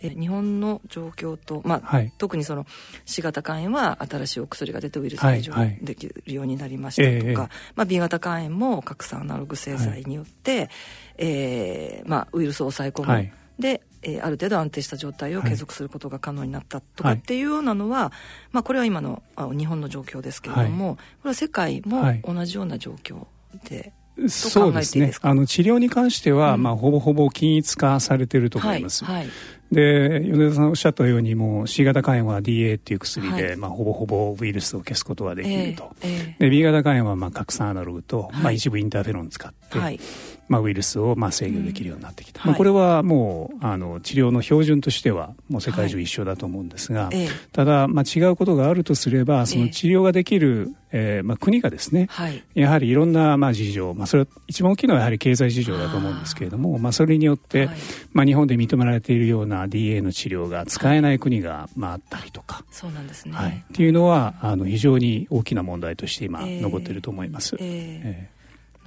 [0.02, 2.66] え日本の状況と、まあ、はい、特にその
[3.06, 10.70] C 型肝炎は新しいお薬が出てウイルス排除できるようになりましたとか、はいまあ、B 型肝炎も核酸アナログ製剤によって、はい、
[11.18, 18.12] えー、まあ、ウイルスを抑え込む、はい、で、えー、ある程度安定した状態を継続することが可能になったとかっていうようなのは、
[18.52, 23.26] まあ、これは今のあ日本の状況ですけれども、これは世界も同じような状況
[23.68, 23.94] で。
[24.30, 25.14] そうですね。
[25.22, 29.06] あの治療に関しては、うん、まあほぼほぼ均一化されていると思います。
[29.06, 29.28] はいはい、
[29.72, 40.00] で米田さんおっしゃったようにもう C 型肝炎は DA っていう薬で、はい、まあ、ほぼほぼウイルスを消すことができると、えーえー、で B 型肝炎はまあ核酸アナログと、まあ、一部インターフェロン使って、はい、
[40.48, 57.70] まあ、ウイルスをまあ制御できるようになってきた、うん、まあ、これはもうあの治療の標準としてはもう世界中一緒だと思うんですが、はい、ただ、まあ、違うことがあるとすればその治療ができる、えー、まあ、国がですね、はい、やはりいろんなまあ事情、まあ、それは一番大きいのはやはり経済事情だと思うんですけれどもまあ、それによって、
[58.14, 67.56] まあ、日本で認められているような DA の治療が使えない国がまああったりとか、そうなんですね、はい、っていうのはあの非常に大きな問題として今残っていると思います。
[67.60, 68.02] えー。
[68.04, 68.37] えー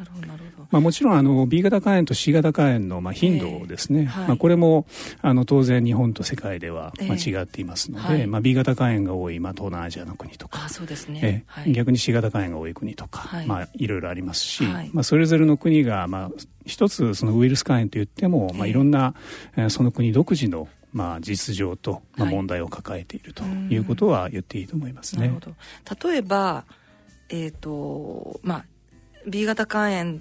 [0.00, 0.68] なるほどなるほど。
[0.70, 4.00] まあもちろんあの B 型肝炎と C 型肝炎のまあ頻度ですね。
[4.00, 4.86] えーはい、まあこれも
[5.20, 11.44] あの当然日本と世界ではまあ違っていますので、えーはい、まあ B 型肝炎が多いまあ東南アジアの国とか、あそうですね。
[11.54, 16.30] えー、逆に C 型肝炎が多い国とか、はい、まあいろいろありますし、まあそれぞれの国がまあ
[16.64, 19.14] 一つそのウイルス肝炎といっても、まあいろんな、
[19.56, 25.28] えー、その国独自のまあ、実情と、まあ、問題を抱えているということは言っていいと思いますね。
[25.28, 26.08] なるほど。
[26.10, 26.64] 例えば、
[27.28, 28.64] えーとまあ、
[29.26, 30.20] B 型肝炎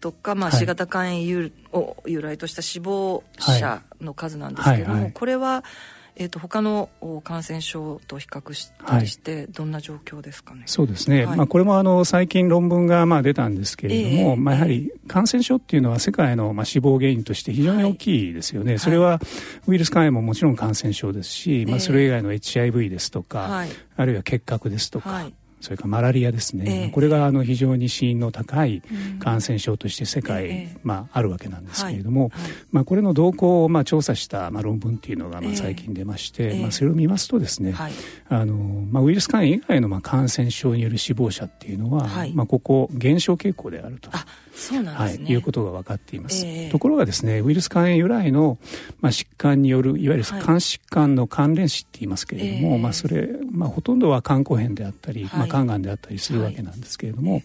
[0.00, 5.64] とか、まあ、C 型肝炎を由来とした死亡者の数なんですけれども、これは、
[6.20, 6.88] えーと、他の
[7.22, 19.20] 感染症と比較したりしてどんな状況ですかね、はい、そうですね、はい、まあ、これもあの最近論文がまあ出たんですけれども、えー、まあ、やはり感染症っていうのは世界のまあ死亡原因として非常に大きいですよね、はい、それは
[19.68, 23.64] ウイルス肝炎ももちろん感染症ですし、まあ、それ以外の HIV ですとか、
[23.96, 25.24] あるいは結核ですとか、
[25.60, 28.82] それからマラリアですね、えー、これがあの非常に死因の高い
[29.18, 32.30] 感染症として世界、えー、まあ、あるわけなんですけれども、はい。
[32.30, 37.92] はい、まあ、これの動向をまあ調査したまあ論文っていうのがまあ最近出まして、えー、まあ、それを見ますとですね、はい、
[38.28, 44.10] あのまあ、ウイルス肝炎以外のまあ感染症による死亡者っていうのは、まあ、ここ減少傾向であると。
[44.58, 48.58] そうなんですね、はい、いうことが分かっています、えー、ところがですねウイルス肝炎由来の、
[49.00, 57.42] まあ、疾患によるいわゆる肝疾患の関連死って言いますけれども、はい、まあ、それ、まあ、ほとんどは肝硬変であったり、はい、まあ、肝がんであったりするわけなんですけれども、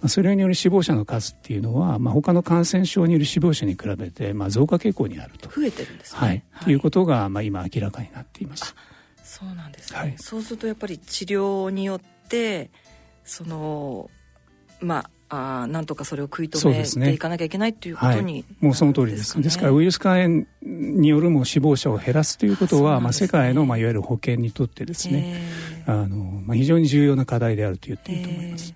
[0.00, 5.48] まあ、それによる死亡者の数っていうのは、まあ、他の感染症による死亡者に比べて、まあ、増加傾向にあると。
[5.48, 6.74] 増えてるんですね、はい、とい。
[6.74, 8.74] うことが、まあ、今明らかになっています。
[9.22, 12.70] そうなんですね、そうするとやっぱり治療によって
[13.24, 14.08] その
[14.80, 19.40] まああなんとかそれを食い止めていかなきゃいけないということに、ねはい、もうその通りです。
[19.40, 25.40] ですからウイルス肝炎によるも死亡者を減らすということは、ね、まあ、世界の、まあ、いわゆる保険にとってですね、
[25.86, 28.74] あのまあ、非常に重要な課題であると言っていいと思います。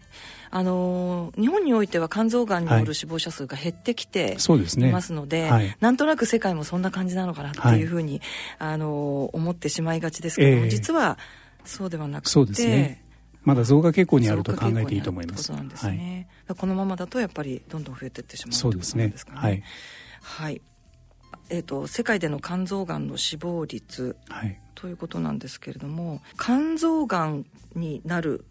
[0.51, 4.37] あの日本においては肝臓がんによる死亡者数が減ってきて
[4.79, 8.23] いますので、はい、なんとなく世界もそんな感じなのかなっていうふうに、
[8.59, 11.19] はい、あの思ってしまいがちですけども、えー、実は
[11.65, 13.05] そうではなくてそうですね
[13.49, 15.45] まだ増加傾向にあると考えていいと思います。
[15.45, 19.09] すね、はい、このままだとやっぱりどんどん増えていってしまうそうですね。
[19.09, 19.63] ですねはい。
[20.21, 20.61] はい。
[21.49, 28.45] えっ、ー、と世界での肝臓がんの死亡率、はい、ということなんですけれども、肝臓がんになる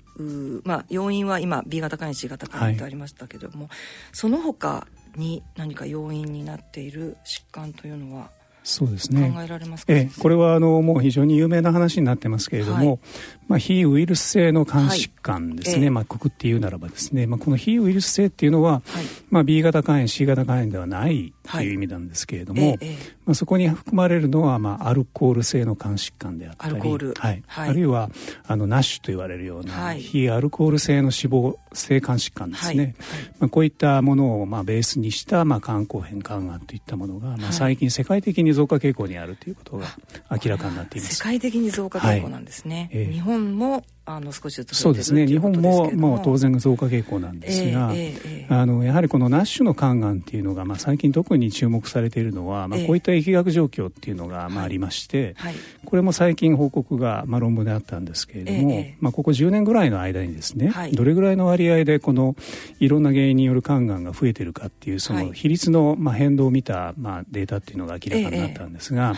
[0.63, 3.77] まあ要因は今 B 型肝炎 C 型肝炎ってありましたけれども、はい、
[4.13, 8.31] その他に何か要因になっている疾患というのは
[8.67, 9.32] そうですね。
[9.34, 12.99] 考えられますか、ええ、これはあのもう非常に有名な話になってますけれども、はい、
[13.47, 15.84] まあ非ウイルス性の肝疾患ですね。
[15.84, 22.77] はい、まあくくって言うならばですね、まあこの非ウイルス性っていうのは、はい、まあ B 型肝炎 C 型肝炎ではないという意味なんですけれども、
[23.25, 28.10] まあそこに含まれるのはまあアルコール性の肝疾患であったり、はい、あるいは
[28.47, 32.95] あのナッシュと言われるような非アルコール性の脂肪性肝疾患ですね。
[33.39, 39.88] まあこういったものをまあベースにしたまあ肝硬変肝がんといったものがまあ最近世界的に増加傾向にあるということが
[40.31, 41.15] 明らかになっています。
[41.15, 43.01] 世界的に増加傾向なんですね、はい。
[43.03, 45.27] えー、日本もあの少しずつそうですね。
[45.27, 62.37] 日本ももう当然増加傾向なんですが、えーえー、あのやはりこのナッシュの肝がんっていうのが、まあ、最近特に注目されているのは、まあ、こういった疫学状況っていうのが、まあ、ありまして、はい、これも最近報告が、まあ、論文であったんですけれども、まあ、ここ10年ぐらいの間にですね、はい、どれぐらいの割合でこの
[62.79, 69.15] いろんな原因による肝がんが増えているかっていうその比率の、まあ、変動を見た、まあ、データっていうのが明らかになったんですが、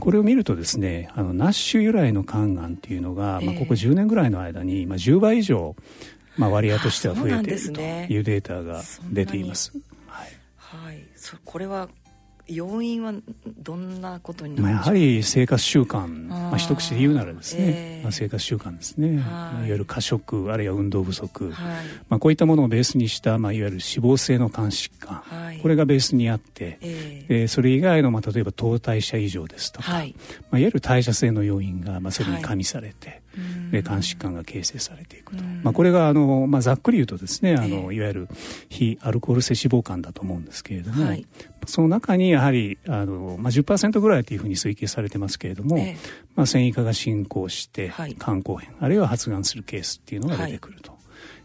[0.00, 5.76] これを見るとですねあのナッシュ由来の肝がんっていうのが、まあ、ここ10年ぐらいの間に、まあ、10倍以上、
[6.36, 9.72] まあ、割合としては増えているというデータが出ています。
[10.06, 11.04] はい、はい、
[11.44, 11.88] これは
[12.48, 13.14] 要因は
[13.58, 19.16] どんなことになるやはり生活習慣まあ、一口で言うならですね、えー、まあ、生活習慣ですね、はい。
[19.18, 21.54] まあ、いわゆる過食あるいは運動不足、はい。
[22.08, 30.14] まあ、こういったものをベースにした、まあ、いわゆる脂肪性の肝疾患、はい、これがベースにあって、えー、それ以外の、まあ、例えば糖代謝異常ですとか、はい。
[30.50, 38.28] まあ、いわゆる代謝性の要因が、まあ、それに加味されて、はいで肝疾患が形成されていくと、まあ、これがあの、まあ、ざっくり言うとですねあの、いわゆる
[38.68, 41.26] 非アルコール性脂肪肝だと思うんですけれども、はい、
[41.66, 45.96] その中にやはりあの、まあ、10%ぐらいというふうに推計されてますけれども、え
[46.34, 50.92] まあ、繊維化が進行して、肝硬変あるいは発がんするケースっていうのが出てくると。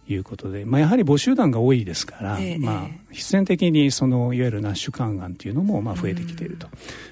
[0.09, 6.67] いうことで、まあ、やはり母集団が多いですから、えまあ、必然的にそのいわゆるナッシュ肝がんっていうのもまあ増えてきていると、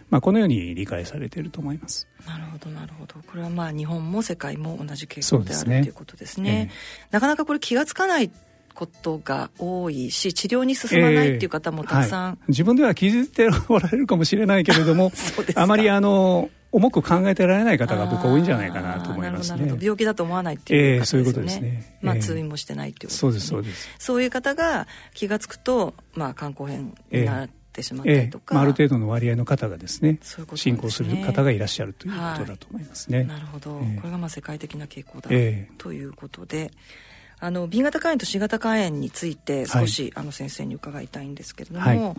[0.10, 2.08] まあ、このように理解されていると思います。
[2.28, 3.16] なるほどなるほど。
[3.28, 8.32] これはまあ日本も世界も同じ傾向であると、ね、いうことですね、えなかなかこれ気が付かない
[8.76, 15.12] ことが多いし治療に進まないっていう方もたくさん、えーはい、自分では気づいておられるかもしれないけれども
[15.56, 19.74] あまりあの重く考えてられない方が僕は多いんじゃないかなと思いますね。
[19.80, 21.98] 病気だと思わないっていう、ね、えー、そういうことですね。
[22.02, 23.90] まあ通院もしてないっていうことです、ね、そうですそうです。
[23.98, 30.20] そういう方が気が付くとまあ肝硬変になってしまったりとか、えーまあ、ある程度の割合の方がですね、ね、
[30.56, 33.20] 進行する方がいらっしゃるということだと思いますね。
[33.20, 35.30] はい、なるほど、えー、これがまあ世界的な傾向だ、
[35.78, 36.72] ということで。
[37.38, 42.16] あの B 型肝炎と C 型肝炎について少し、はい、あの先生に伺いたいんですけれども、はい、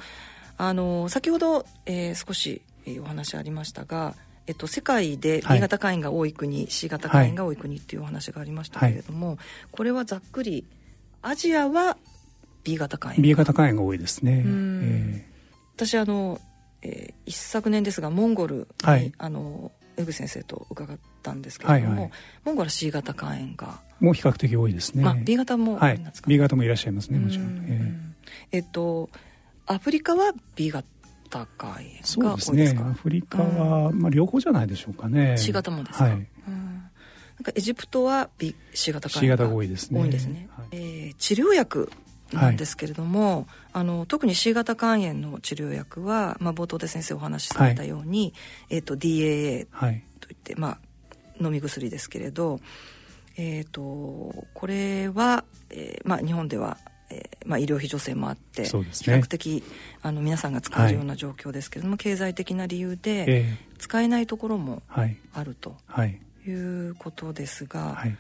[0.59, 4.15] あの先ほど、えー、少し、えー、お話ありましたが
[4.47, 9.39] えっと、世界で B 型肝炎が多い国、はい、C 型肝炎が多い国っていうお話がありましたけれども、はい、
[9.73, 10.65] これはざっくり
[11.23, 11.97] アジアは
[12.63, 13.23] B 型肝炎。
[13.23, 15.36] B 型肝炎が多いですね、えー、
[15.77, 16.41] 私あの、
[16.83, 22.11] えー、一昨年ですがモンゴルに、はい、あの江口先生と伺ったんですけれども、はいはい、
[22.45, 26.01] モンゴルは C 型肝炎がもう比較的多いですね、まあ、B 型もはい。
[26.27, 29.11] B 型もいらっしゃいますねもちろん、えー、えっと
[29.67, 30.87] アフリカは B 型
[31.29, 32.79] 高いそうですね。
[32.81, 35.37] アフリカは、うん、まあ、両方じゃないでしょうかね。
[35.37, 36.89] C 型もですか、はい、うん、なん
[37.43, 40.01] かエジプトは B C 型が C 型が多いですね。
[40.01, 41.91] 多いですね、はい、えー、治療薬
[42.33, 48.33] なんですけれども、はい、あの特に C 型肝炎の治療薬は、まあ、冒頭で先生お話しされたように、はい、
[48.71, 49.67] えーと、DAA
[50.21, 52.59] といって、まあ、飲み薬ですけれど、
[53.37, 59.63] えーと、これは、えーまあ、日本ではえーまあ、医療費助成もあって、ね、比較的
[60.03, 63.47] あの皆さんが使えるような状況ですけれども、はい、経済的な理由で
[63.79, 65.05] 使えないところもあ
[65.45, 66.51] るとい。
[66.51, 68.17] うことですが、はい、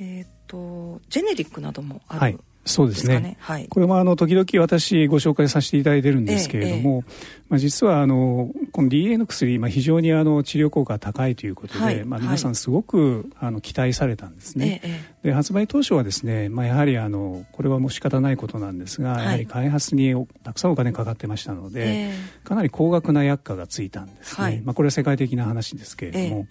[0.00, 7.36] えーと、ジェネリックなどもあるそうですね、はい、これもあの時々私ご紹介させていただいてるんですけれども、ええ。
[7.48, 26.46] まあ、実はあのこの DA の薬、まあ、非常にあの治療効果が高いということで、はい、まあ、皆さんすごくあの期待されたんですね、ええ、で発売当初はですね、まあ、やはりあのこれはもう仕方ないことなんですが、はい、やはり開発にたくさんお金かかってましたので、え、かなり高額な薬価がついたんですね、はい、まあ、これは世界的な話ですけれども、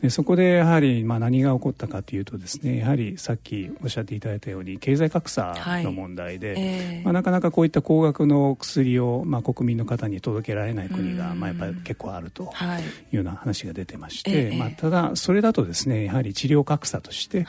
[0.00, 5.54] でそこでやはりまあ何が起こったかというとですねやはりさっきおっしゃっていただいたように経済格差
[5.84, 12.44] の問題で、まあ、なかなかこういった高額の薬をまあ国民の方に届届けられない国が、まあ、やっぱり結構あると
[12.78, 12.82] い。
[13.12, 17.44] うような話が出てまして、まあ、ただそれだとですねやはり治療格差として、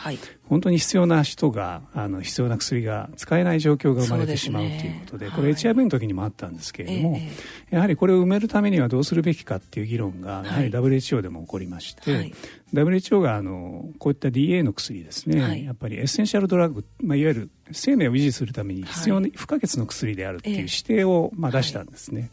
[0.49, 7.19] 本当に必要な人があの必要な薬が使えない状況が生まれてしまうということでこれ HIV の時にもあったんですけれども、
[7.69, 12.33] やはりこれを埋めるためにはどうするべきかっていう議論がやはり WHO でも起こりまして、
[12.73, 22.31] WHO があのこういった DA の薬ですね、はい、やっぱりエッセンシャルドラッグ、まあ、いわゆる生命を維持するために必要、不可欠の薬であるっていう指定を、まあ、出したんですね。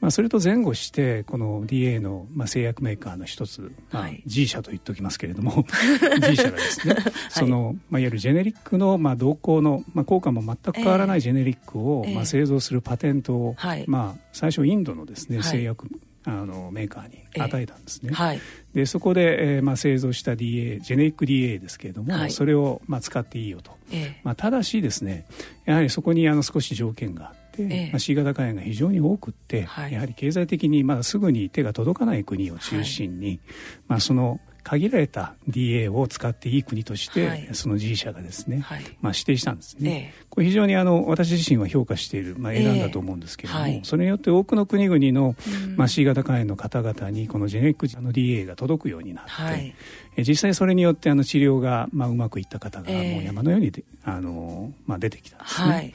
[0.00, 5.64] まあ、それと前後してこの DA の、まあ、製薬メーカーの一つ、まあ、G 社と言っておきますけれども
[6.28, 6.96] G 社がですね、
[7.30, 15.88] その、まあ、いわゆるジェネリックの、まあ、動向の、まあ、効果も全く変わらないジェネリックを、まあ、製造するパテントを、まあ、最初インドのですね、製薬
[16.26, 18.12] あのメーカーに与えたんですね。
[18.12, 18.40] はい、
[18.74, 25.24] でそこで、えーまあ、製造した DA ジェネリック DA ですけれども、はい、それを、まあ、使っていいよと、えまあ、ただしですね
[25.66, 27.90] やはりそこにあの少し条件があって、え。
[27.92, 33.40] まあ、C 型肝炎が非常に多くって、はい、やはり経済的にまだすぐに手が届かない国を中心に、
[33.88, 45.36] まあ、その限られた DA を使っていい国として、はい、その G 社がですね、はい、まあ、指定したんですね、えこれ非常にあの私自身は評価している、まあ、選んだと思うんですけれども、えはい、それによって多くの国々の、
[45.76, 49.72] まあ、C 型肝炎の方々にこのジェネリックの DA が届くようになって、はい、
[50.16, 55.94] え実際それによってあの治療が、まあ、うまくいった方がもう山のようにで、あのまあ、出てきたんですね。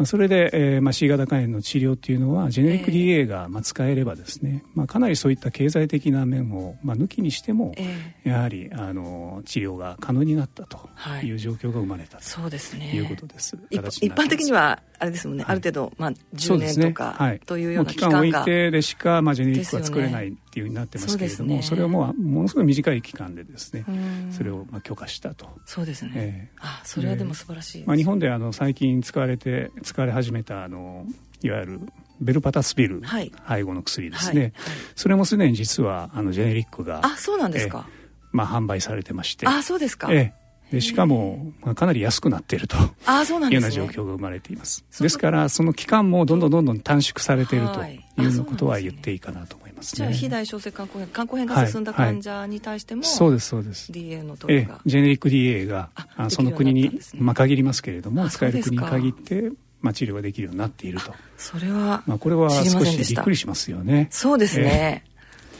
[0.00, 10.88] まあ、それで、えーまあ、C 型肝炎の治療っていうのはジェネリック DA が、まあ、使えればですね、まあ、かなりそういった経済的な面を、まあ、抜きにしても、えー、やはりあの治療が可能になったと
[11.22, 11.30] い。
[11.32, 12.94] う状況が生まれた、はい、そうですね。
[12.94, 13.58] いうことです。
[13.70, 23.86] 一般的にはあれですもんね、はい、ある程度、まあ、10年とか、ねはい、というような期間を置いてでしか、まあ、ジェネリックは作れないっていうふうになってますけれども、そ、ね,、れをもうものすごい短い期間でですね
[24.30, 25.48] それをまあ許可したと。
[25.64, 31.04] そうですね、えー、あそれはでも素晴らしい、まあ、日本であの最近使われて使われ始めたあの
[31.42, 31.80] いわゆる
[32.20, 34.42] ベルパタスピル、はい、背後の薬ですね、はい。
[34.42, 34.52] はい、
[34.94, 39.48] それもすでに実はあのジェネリックがあそうなんですか、えーまあ、販売されてまして。
[39.48, 40.32] あそうですか、え
[40.70, 40.74] え。
[40.76, 44.84] でしかも、まあ、かなり安くなっているとあそうなんいうような状況が生まれています。
[45.00, 47.96] ですからその期間もどんどんどんどん短縮されているとい。
[48.18, 53.48] うようなことは言っていいかなと思います、ね、じゃあ非大小性肝硬変肝硬変が進んだ患者に対しても、はいはい、そうです。
[53.48, 59.50] そうです DA の投与が、ジェネリック DA があその国に、ね、まあ、限りますけれども使える国に限って
[59.80, 61.14] まあ、治療ができるようになっていると。
[61.38, 64.08] それは、まあ、これは少しびっくりしますよね。
[64.10, 65.04] そうですね、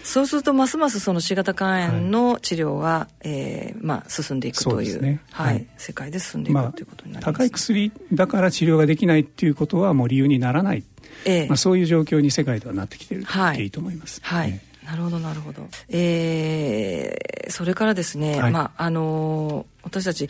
[0.02, 10.84] そうするとますますその C 型肝炎の治療は、はい、えー、まあ、進んでいくという、ね、はい、はい、世界で進んでいく、まあ、ということになります、高い薬だから治療ができないっていうことはもう理由にならない、
[11.24, 13.66] えーまあ、そういう状況に世界ではなってきているってい。
[13.66, 14.20] いと思います。
[14.22, 14.60] はい、はい
[14.90, 15.68] なるほどなるほど。
[15.88, 20.28] えー、それからですね、はい、まああの私たち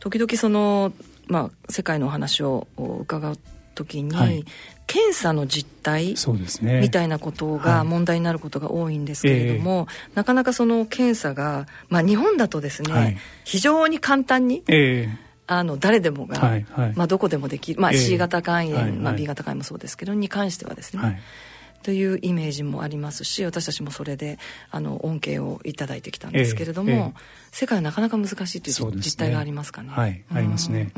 [0.00, 0.92] 時々その
[1.30, 3.38] まあ世界のお話を伺う
[3.74, 4.44] 時に、はい、
[4.86, 10.12] 検査の実態そうです、ね、みたいなことが問題になることが多いんですけれども、はいえ。
[10.12, 15.16] ー、なかなかその検査が、まあ、日本だとですね、はい、非常に簡単に、えー、
[15.46, 21.20] あの誰でもが、はいはい、まあ、どこでもできる、まあ、C 型肝炎、えー、まあ、B 型肝炎もそうですけどに関してはですね、
[21.82, 24.38] というイメージもありますし私たちもそれで
[24.70, 27.12] あの恩恵を頂いてきたんですけれども、えーえー、
[27.52, 29.90] 世界はなかなか難しいという実態がありますかね。
[29.90, 30.92] はい、ありますね。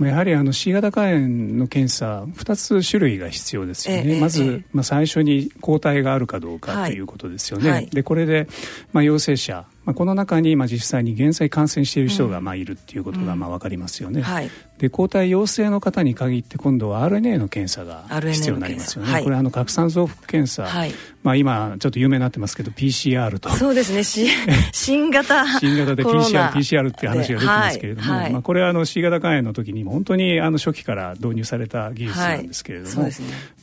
[0.00, 8.48] やはりあの C 型肝炎の検査2つ種類が必要ですよね、えー、まず、まあ、最初に抗体があるかどうかということですよね、はい、でこれで、
[8.92, 20.92] まあ、陽性者まあ、この中にまあ実際に現在感染している人がまあいるっていうことがまあ分かりますよね、うんはい、で抗体陽性の方に限って今度は RNA の検査が必要になりますよね、はい、これあの拡散増幅検査、はい、
[21.24, 24.04] まあ、今ちょっと有名になってますけど PCR と そうですね。
[24.72, 33.12] 新型 新型で PCR, PCR っていう話が出てますけれども、まあ、これはあの C 型肝炎の時に本当にあの初期から導入された技術なんですけれども、ね、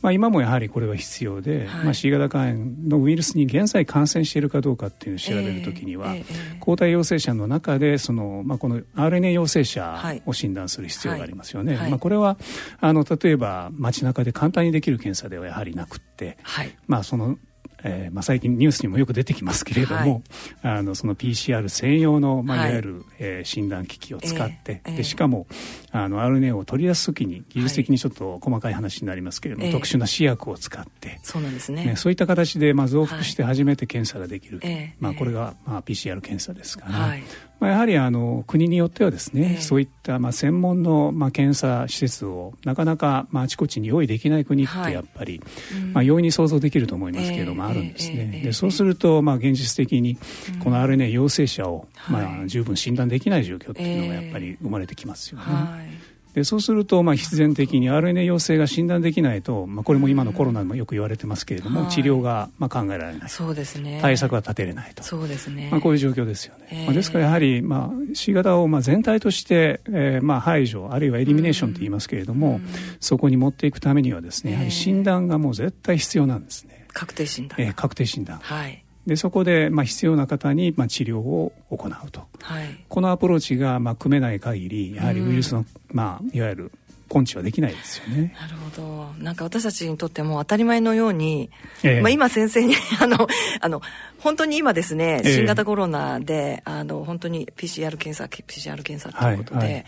[0.01, 2.57] まあ、今もやはりこれは必要で、まあ、C 型肝炎
[2.87, 11.81] のウイルスに現在感染しているかどうかっていうのを調べるときには、えーえー、抗体陽性者の中でその、まあ、この RNA 陽性者を診断する必要がありますよね、はい。
[11.83, 12.37] はい、まあ、これは
[12.79, 17.37] あの例えば街中で簡単にできる検査ではやはりなくって、はい、まあ、その
[17.83, 20.21] えーまあ、最近ニュースにもよく出てきますけれども、
[20.61, 22.69] はい、あのその PCR 専用の、まあ、い。
[22.69, 25.47] わゆる、はい、えー、診断機器を使って、えー、でしかも
[25.91, 34.61] あの RNA を取り出すときに技術的にちょっと細かい話になりますけれども、はい、特殊な試薬を使って、そうなんですね、ね、そういった形で、まあ、増幅して初めて検査ができる、
[34.99, 37.17] まあ、これが、まあ、PCR 検査ですから、
[37.61, 45.39] まあ、やはりあの国によってはですね、えー、そういったまあ専門のまあ検査施設をなかなかまああちこちに用意できない国ってやっぱり、
[45.71, 48.41] はい、まあ容易に想像できると思いますけれども、あるんですね。
[48.43, 50.17] でそうするとまあ現実的に
[50.63, 55.45] この RNA 陽性者をまあ十分診断できない状況っていうのがやっぱり生まれてきますよね。
[55.81, 56.11] はい。
[56.33, 63.29] でそうすると、まあ、必然的に RNA 陽性が診断できないと、まあ、これも今のコロナでもよく言われてますけれども、うん、治療が、まあ、考えられない。
[63.29, 65.03] そうです、ね、対策は立てれないと。
[65.03, 72.61] そうですね、まあ、こういう状況ですよね、えー、まあ、ですからやはり、まあ、C 型をまあ全体として、えーまあ、排除あるいはエリミネーションと言いますけれども、うん、
[73.01, 78.37] そこに持っていくためにはですねやはり診断がもう絶対必要なんですね、確定診断、えー、確定診断。
[78.37, 86.71] はいでそこで、まあ、必要な方に、まあ、治療を行うと、はい、このアプローチが、まあ、組めない限りやはりウイルスの、うん、まあ、いわゆる
[87.13, 88.33] 根治はできないですよね。
[88.39, 89.13] なるほど。
[89.21, 91.49] なんか私たちにとっても当たり前のように、
[91.83, 93.27] えー、まあ今先生に あの
[93.59, 93.81] あの
[94.19, 99.59] 本当に今ですね、新型コロナで、あの本当に PCR 検査 PCR 検査ということで。
[99.59, 99.85] はいはい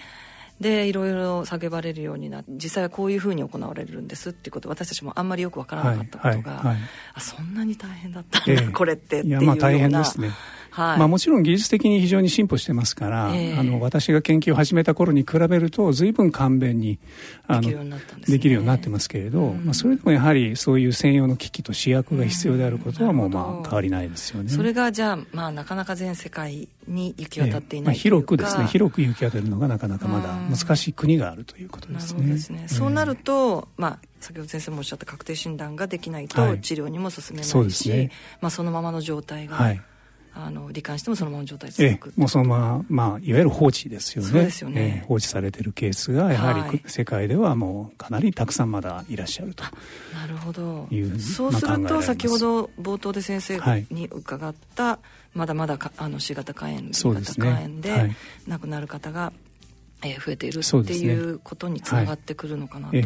[0.59, 6.77] でいろいろ叫ばれるようになって実際はこういうふうに行われるんですっていうこと私たちもあんまりよくわからなかったことが、はいはいはい、
[7.15, 9.55] あそんなに大変だったんだ、えー、これってっていうような。
[9.99, 10.31] まあね
[10.73, 16.97] はい、まあ、もちろん技術的に非常に進歩してますから、えー、あの私が研究を始めた頃に比べると随分簡便に
[17.47, 17.69] あの
[18.25, 24.49] できるようになってますけれど、うん、まあ、それでもやはりそういう専用の機器と試薬が必要であることはもうまあ変わりないですよね。
[24.49, 28.65] それがじゃあ、まあ、なかなか全世界に行き渡っていない、えー、まあ、広くですね。
[28.65, 32.37] 広く行き渡るのがなかなかまだ難しい国があるということですね。
[32.39, 32.65] すね。
[32.67, 38.11] そうなると、まあ先ほど先生もおっしゃった確定診断ができないと治療にも進めないし、はいね、
[38.41, 39.81] まあ、そのままの状態が、はい
[40.35, 44.29] あの罹患してもそのままの状態続く、ええ、もうそのまま、まあ、いわゆる放置ですよね。
[44.29, 49.63] そうですよね、え、放置されてるケースがやはり、はい、世界ではもうかなりたくさんまだいらっしゃると。
[50.13, 50.87] なるほど。
[51.19, 53.59] そうすると、先ほど冒頭で先生
[53.91, 54.99] に伺った、は
[55.35, 58.11] い、まだまだあの C 型肝炎 B 型肝炎で
[58.47, 59.31] 亡くなる方が、
[60.03, 62.97] えー、増えているっていうことにつながってくるのかなと。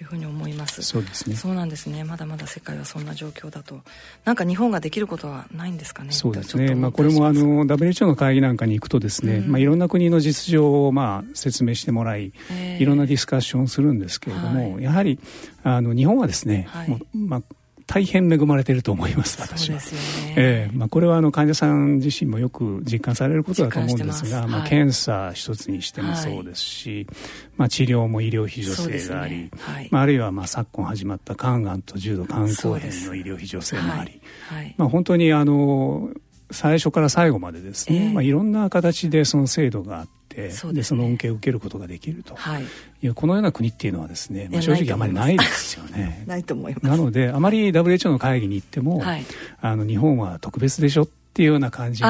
[0.00, 0.82] いうふうに思います。
[0.82, 1.36] そうですね。
[1.36, 2.04] そうなんですね。
[2.04, 3.80] まだまだ世界はそんな状況だと。
[4.24, 6.12] なんか日本ができることはないんですかね。
[6.12, 6.74] そうですね。
[6.74, 15.18] まあ、これもあの WHO の会議なんかに行くとですね、うん、まあ、いろんな国の実情をまあ説明してもらい、えー、いろんなディスカッションをするんですけれども、はい、やはり
[15.62, 17.42] あの日本はですね、はい、まあ
[17.86, 19.80] 大変恵まれていると思います私は。
[19.80, 20.34] そうですよね。
[20.36, 27.16] えー、まあこれはあの患者さん自身もよく実感されることだと思うんですが、まあ検査一つにしてもそうですし、はい、
[27.56, 29.50] まあ治療も医療費助成があり、ね。
[29.58, 36.10] はい、まああるいはまあ昨今始まった肝がんと重度肝硬変の医療費助成もあり、はい、まあ本当にあの
[36.50, 40.50] 最初から最後までですね、えー、まあいろんな形でその制度があって。
[40.50, 42.64] そで、ね、その恩恵を受けることができると、はい、
[43.02, 46.24] いうこのような国っていうのはですね、まあ、正直あまりないですよね。
[46.28, 46.86] ないと思います。
[46.86, 49.24] なのであまり WHO の会議に行っても、はい、
[49.60, 52.08] あの日本は特別でしょっていうような感じに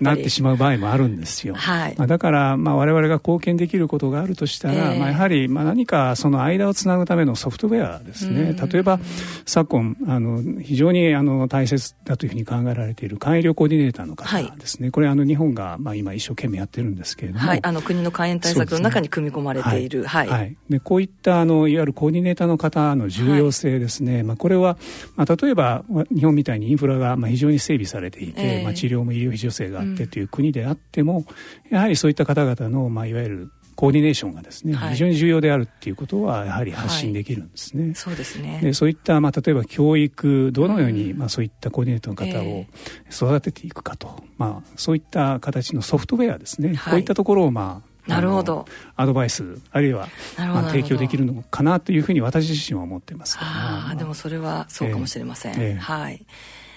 [0.00, 1.54] なってしまう場合もあるんですよ。
[1.54, 8.54] はい、まあ、だから、まあ、我々が貢献できることがあるとしたら、えー、まあ、やはり、まあ、何かその間をつなぐためのソフトウェアですね。
[8.70, 9.00] 例えば、
[9.46, 14.24] 昨今、あの、非常にあの大切だというふうに考えられている肝医療コーディネーターの方
[14.56, 14.86] ですね。
[14.86, 17.46] はい、これ、あの、日本が、まあ、今一生懸命やってるんですけれども。
[17.46, 20.02] はい、あの、国の肝炎対策の中に組み込まれている。
[20.02, 20.28] ね、はい。
[20.28, 24.22] はい、でこういった、あの、いわゆるコーディネーターの方の重要性ですね。
[24.22, 24.76] まあ、これは、
[25.16, 25.84] まあ、例えば、
[26.14, 31.24] 日本みたいにインフラが、まあ、非常に整備されていて、えー、まあ、治療も医療費助成があってという国であっても、
[31.70, 37.86] やはりそういった方々の、まあ、いわゆるコーディネーションがですね、はい、非常に重要であるっていうことはやはり発信できるんですね。
[37.86, 38.60] はい、そうですね。
[38.62, 42.66] でそういったまあ例えば教育どのように、まあそういったコーディネートの方を
[43.10, 46.74] 育てていくかと、えー、まあそういった形のソフトウェアですね。
[46.74, 48.66] はい、こういったところをまあなるほど。
[48.96, 56.24] アドバイスあるいは、まあ、提供できるのかなというふうに私自身は思ってます、ああでもそれはそうかもしれません、えーえー、はい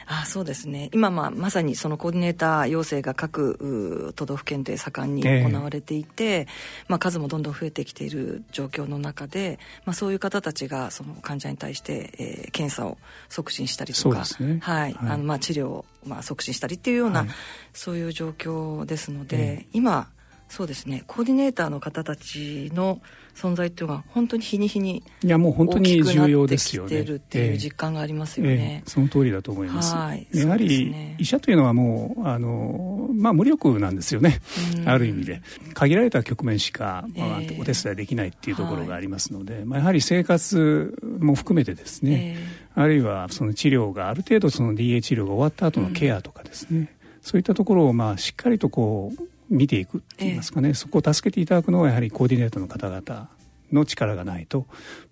[0.09, 0.89] あそうですね。
[0.93, 6.47] 今、まあ、まさにそのコーディネーター要請が各都道府県で盛んに行われていて、えー、
[6.87, 12.97] まあ、数もどんどん増えてきている状況の中で、まあ、そういう方たちがその患者に対して、えー、検査を
[13.27, 17.29] 促進したりとか、ね、はい、はい、あのまあ治療をまあ促進したりっていうような、はい、
[17.73, 20.07] そういう状況ですので、えー、今
[20.49, 21.03] そうですね。
[21.07, 23.01] コーディネーターの方たちの
[23.37, 27.01] 存在っていうのが本当に日に日にいやもう本当に重要ですよね。
[27.01, 28.81] っていう実感がありますよね。
[28.83, 29.93] えー、その通りだと思います。
[29.93, 34.41] はい、やはり、ね、医者というのはもうあのまあ無力なんですよね。
[34.85, 35.41] ある意味で
[35.75, 42.37] 限られた局面しか、まあ、お手伝いできないっていうところがありますので、まあやはり生活も含めてですね。
[42.37, 46.89] えーあるいはその治療がある程度その DA 治療が終わった後のケアとかですね、うん、
[47.23, 53.29] そういったところをまあしっかりとこう見ていくっていいますかね、えそこを助けていただくのはやはりコーディネートの方々
[53.71, 54.65] の力がないと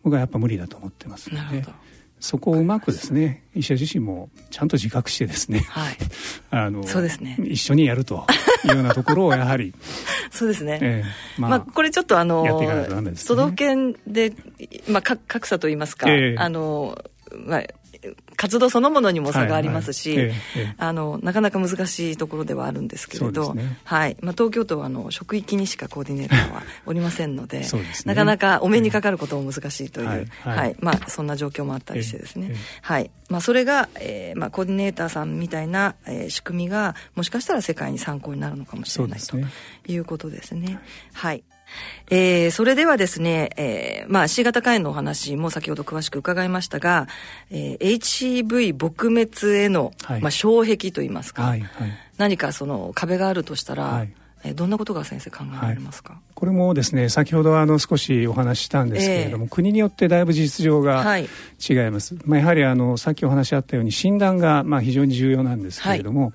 [0.04, 1.64] 僕はやっぱ無理だと思ってますので。
[2.18, 5.98] そこをうまくですね医者自身もちゃんと自覚してですね、はい、
[6.50, 7.38] あのそうですね。
[7.44, 8.26] 一緒にやると
[8.64, 9.76] いうようなところをやはり
[10.32, 12.44] そうですね、えー、まあ、まあ、これちょっとあの、
[13.02, 14.34] ね、都道府県で、
[14.90, 16.98] まあ、格差といいますか、えー、あの
[17.46, 17.64] まあ
[18.36, 20.36] 活動そのものにも差がありますし、はいはい。
[20.78, 24.18] あのなかなか難しいところではあるんですけれど、ね、はい。
[24.22, 27.66] まあ、東京都はあの職域にしかコーディネーターはおりませんので ね、
[28.06, 33.12] なかなかお目にかかることも難しいという、はい、はい、まあ、そんな状況もあったりしてですね、はい。
[33.30, 39.38] まあ、それが、えーまあ、コーディネーターさんみたいな、えー、仕組みがもしかしたら世界に参考になるのかもしれない、と
[39.88, 40.80] いうことですね。
[41.14, 41.44] はい
[42.10, 47.08] えー、それではですね、えー、まあ C 型肝炎のお話も先ほど詳しく伺いましたが、
[47.52, 51.70] えー、HCV 撲滅への、はい、まあ、障壁といいますか、はいはい、
[52.18, 54.14] 何かその壁があるとしたら、はい。
[54.48, 61.28] えどんなことが先生考えられますか、はい、これもですね先ほどあの少しお話ししたんですけれども、えー、国によってだいぶ実情が違い
[61.90, 66.34] ます、はい、まあ、やはりあのさっきお話しあったように診断がまあ非常に重要なんですけれども、はい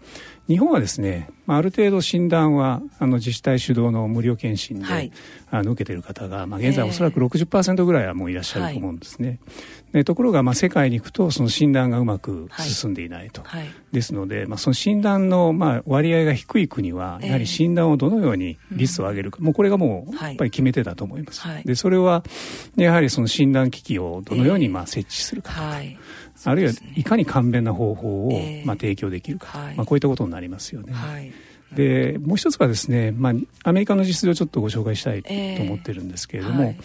[0.50, 5.12] 日本はですね、まあ、ある程度診断はあの自治体主導の無料検診で、はい、
[5.48, 9.38] あの受けている方が、まあ、現在おそらく60%ぐらいはもういらっしゃると思うんですね。
[9.92, 13.42] でところが、まあ、世界に行くとその診断がうまく進んでいないと。
[13.44, 21.42] はい、ですので、まあ、その診断の、まあ、割合が低い国はやはり診断をどのように率を上げるか、もうこれがもうやっぱり決め手だと思います。
[21.42, 22.24] はい、でそれは
[22.74, 25.64] やはりその診断機器をどのようにまあ設置するかとか。
[25.66, 25.96] はい
[26.44, 28.30] あるいはいかに簡便な方法を、
[28.64, 30.92] まあ、提供できるか、はい、まあ、こういったことになりますよね。
[30.92, 31.32] はい。
[31.74, 33.32] でもう一つはですね、まあ、
[33.62, 35.32] アメリカの実情をちょっとご紹介したいと
[35.62, 36.76] 思ってるんですけれども、えーはい、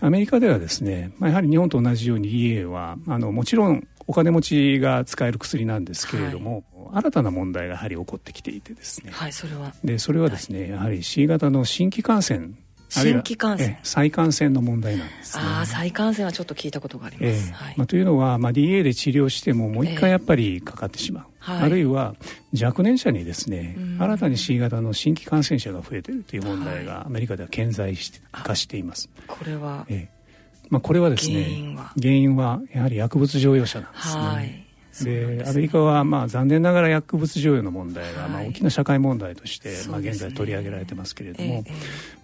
[0.00, 9.72] アメリカではですね、まあ、やはり日本と同じように EA はあのもちろんお金持ちが使える薬なんですけれども、はい、新たな問題がやはり起こってきていてですね、はい、それは。
[9.84, 12.50] でそれはですね、やはり C 型の新規感染
[12.92, 13.78] 新規感染。
[13.82, 22.14] 再感染の問題なんです、ね、ああ再感染はちょっと聞いたことがあります、えーはい、まあ、というのは、まあ、DA で治療してももう一回やっぱりかかってしまう、えー、あるいは
[22.60, 27.96] 若年者にですね、新たに C 型の新規感染者が増えているという問題がアメリカでは顕在
[28.30, 30.22] 化しています、これは、えー
[30.68, 32.60] まあ、これはですね原因は？
[32.74, 34.61] やはり薬物常用者なんですね、はい
[35.00, 41.64] で、アメリカはまあ残念ながら薬物常用の問題がまあ大きな社会問題として、まあ現在取り上げられてますけれども、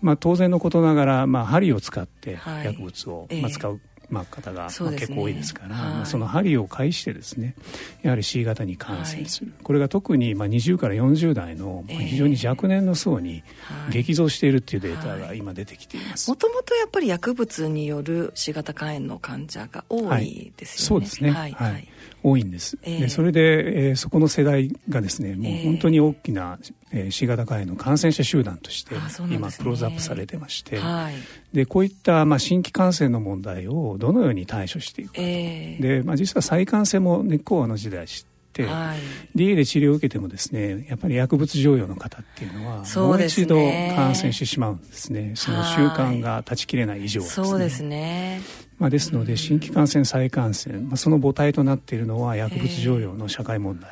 [0.03, 7.55] まあ当然のことながらまあ針を使って薬物をまあ使うまあ、方が、まあ、結構多いですから、まあ、その針を介してですね
[8.03, 13.43] やはり C 型に感染する、これが特にまあ20から40代の非常に若年の層に
[13.91, 16.31] 激増しているっていうデータが今出てきています。
[16.31, 21.31] もともとやっぱり薬物による C 型肝炎の患者が多いですよね、そうですね。
[21.31, 21.89] はい、はい
[22.23, 26.59] 多いんです、えー、でそれで、えー、そこの世代がですねもう本当に大きな、
[26.93, 28.95] えー、C 型肝炎の感染者集団として、
[29.31, 31.15] 今クローズアップされてまして、はい、
[31.53, 38.99] でこういった、まあ、新規感染の問題をどのように対処していくかと、えー、で、まあ、実は再感染も根っこはあの時代知って、はい、
[39.39, 43.57] DA で治療を受けてもですねやっぱり薬物常用の方っていうのはもう一度
[43.95, 45.33] 感染してしまうんですね。
[45.37, 47.47] その習慣が断ち切れない以上はですね。
[47.47, 53.91] そうですねまあ、ですので新規感染再感染、まあ、その母体となっているのは薬物常用の社会問題、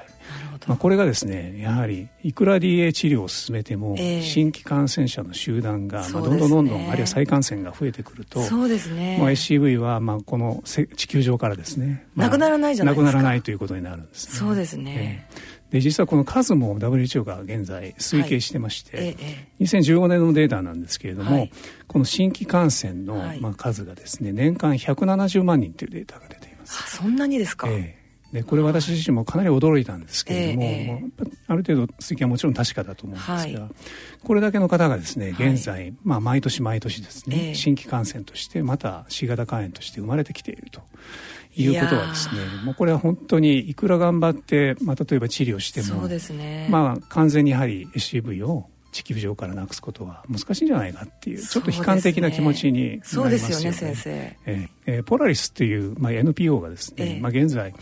[0.67, 13.07] まあ、これがですねやはりいくら DA 治療を進めても、新規感染者の集団が、まあ、どんどんどんどん、あるいは再感染が増えてくるとそうですね、まあ、SCV はまあこの地球上からですね、まあ、なくならないじゃないですか。
[13.07, 14.35] なくならないということになるんですね。
[14.35, 21.53] そうですね、えーで実はこの数も WHO が現在推計してまして、はいええ、2015年のデータなんですけれども、はい、
[21.87, 26.83] この新規感染の、まあ、数がですね年間170万人というデータが出ています。
[26.85, 27.97] あそんなにですか、え
[28.33, 33.71] でこれ私自身もかなり驚いたんですけれどもえー、ある程度推計はもちろん確かだと思うんですが、はい、
[34.23, 40.83] これだけの方がですね現在、はい、まあ、毎年毎年ですね、えー、新規感染としてまた C 型肝炎として生まれてきていると
[41.57, 53.27] いうことはですねもうこれは本当にいくら頑張って、まあ、例えば治療してもね、まあ、完全にやはり SCV を地球上からなくすことは難しいんじゃないかっていうちょっと悲観的な気持ちになりますよね。
[53.27, 54.37] そうですよね先生。
[54.87, 57.75] えー、ポラリスっていう、まあ、NPO がですね、えー、まあ、現在、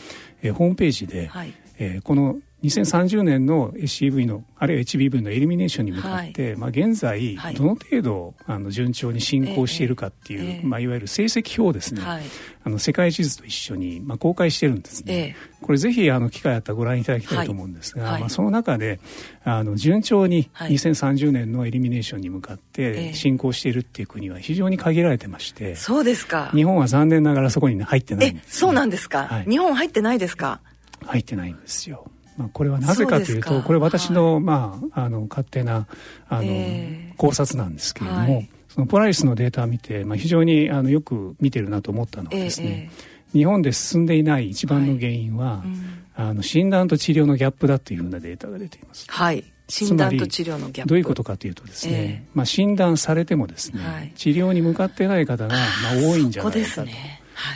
[0.45, 12.23] えー、ホームページで、はい、えー、この2030年の SCV のあるいは HBV のエリミネーションに向かって、はい、まあ、現在どの程度あの順調に進行しているかっていう、えー、まあ、いわゆる成績表をですね、はい、
[12.65, 18.99] あの世界地図と一緒に、まあ、公開してるんですね、えー、これぜひあの機会あったらご覧いただきたいと思うんですが、はい、まあ、その中で
[19.45, 26.51] あの順調に2030年のエリミネーションに向かって進行しているっていう国は非常に限られてまして、そうですか。
[26.55, 30.61] 日本は残念ながらそこに入ってないんです、ね、そうなんですか、日本入ってないですか。
[31.07, 32.07] 入ってないんですよ
[32.37, 35.87] まあ、これはなぜかというとこれ私の,、まあ、あの勝手な
[36.29, 45.69] あの、えー、考察なんですけれども、はい、そのポラリスのデータを見て、まあ、非常にあのよく見てるなと思ったのはですね、えー、日本で進んでいない一番の原因は、はい。
[45.69, 49.07] うん、あの診断と治療のギャップだというふうなデータが出ています。
[49.09, 49.45] はい。
[49.69, 50.89] 診断と治療のギャップ。
[50.89, 56.87] どういうことかというとですね、えー、まあ、診断されてもですね、はい、治療に向かってない方が、まあ、多いんじゃないかと。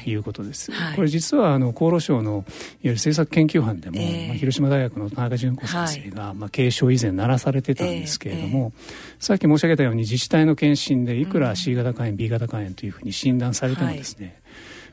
[0.05, 0.15] い。
[0.15, 0.71] うことです。
[0.73, 2.45] はい、これ実はあの厚労省のいわ
[2.83, 14.41] ゆる政策研究班でも、えー、まあ、広島大学の田中純子先生が、はい、まあ、警鐘以前鳴らされてたんですけれども、えーえー、さっき申し上げたように自治体の検診でいくら C 型肝炎、うん、B 型肝炎というふうに診断されてもですね、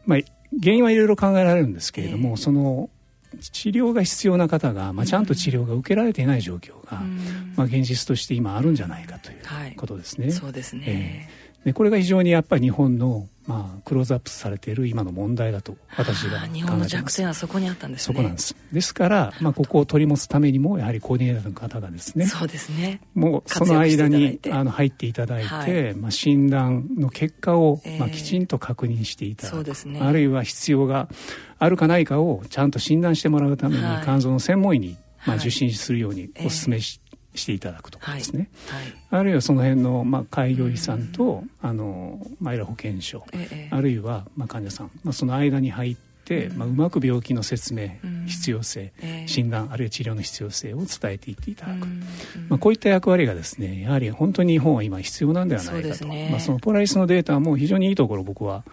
[0.08, 2.90] はい、まあ、原因はいろいろ考えられるんですけれども、その
[3.40, 10.32] 治療が必要な方が、まあ、ちゃんと治療が受けられていない状況が、うん、まあ、現実として今あるんじゃないかということですね。
[10.32, 18.55] そうですね、えー、でこれが非常にやっぱり日本のまあ、クローズアップされている今の問題だと私が日本の弱点はそこにあったんです、ね、そこなんです。
[18.72, 23.01] ですから、まあ、ここを取り持つためにもやはりコーディネーターの方がですねそうですね。
[23.13, 31.07] もうその間にあの入っていただいて、はい、まあ、診断の結果を、まあ、きちんと確認していただく、えー、そうですね、あるいは必要が
[31.59, 34.97] あるかないかをちゃんと診断してもらうために、肝臓の専門医に、
[35.28, 36.99] まあ、受診するようにお勧めし、
[37.36, 38.84] していただくとかですね、はい。
[38.84, 47.90] はい、あるいはその辺の、まあ、開業医さんと、あのマイラ保健所、ええ、あるいは、まあ、患者さん、まあ、その間に入って、まあ、うまく病気の説明、
[48.28, 48.92] 必要性、
[49.28, 51.88] 診断あるいは治療の必要性を伝えていっていただく、
[52.50, 58.64] まあ、こういった役割がですねやはり本当に日本は今必要なんではないかと、ね、まあ、そのポラリスのデータも非常にいいところ僕は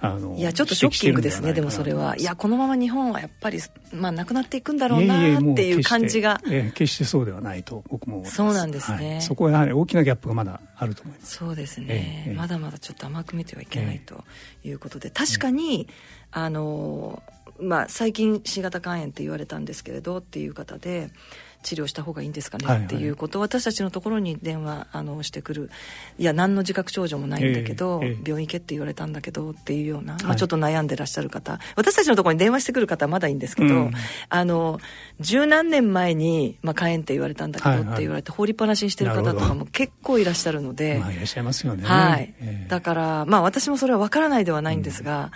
[0.00, 2.16] あのいやちょっとショッキングですねでもそれは。
[2.16, 3.60] いやこのまま日本はやっぱり
[3.92, 6.40] まあなくなっていくんだろうなっていう感じが。
[6.46, 11.36] え決してそうではないと僕もそうなんですね、はい、そこはやはり大きなギャップがまだあると思います。
[11.36, 14.24] そうですね、えー、まだまだちょっと甘く見てはいけないと
[14.64, 15.88] いうことで、確かに、
[16.30, 17.22] あの
[17.58, 21.10] まあ最近 C 型肝炎って言われたんですけれどっていう方で
[21.66, 25.70] 治療した方がいいんですかね、はいはい、っていうことを私たちのところに電話あのしてくる。
[26.16, 33.92] いや何の自覚症状もないんだけど、えーえー、病院行けって言われたんだけどっていうような、まあ、ちょっと悩んでらっしゃる方、私たちのところに電話してくる方はまだいいんですけど、うん、
[34.28, 34.78] あの
[35.18, 45.30] 十何年前に、まあ、肝炎って言われたんだけどって言われて、放りっぱなしにしてる方とかも結構いらっしゃるので、まあ、いらっしゃいますよね、はい、えー、だからまあ私もそれは分からないではないんですが、うん、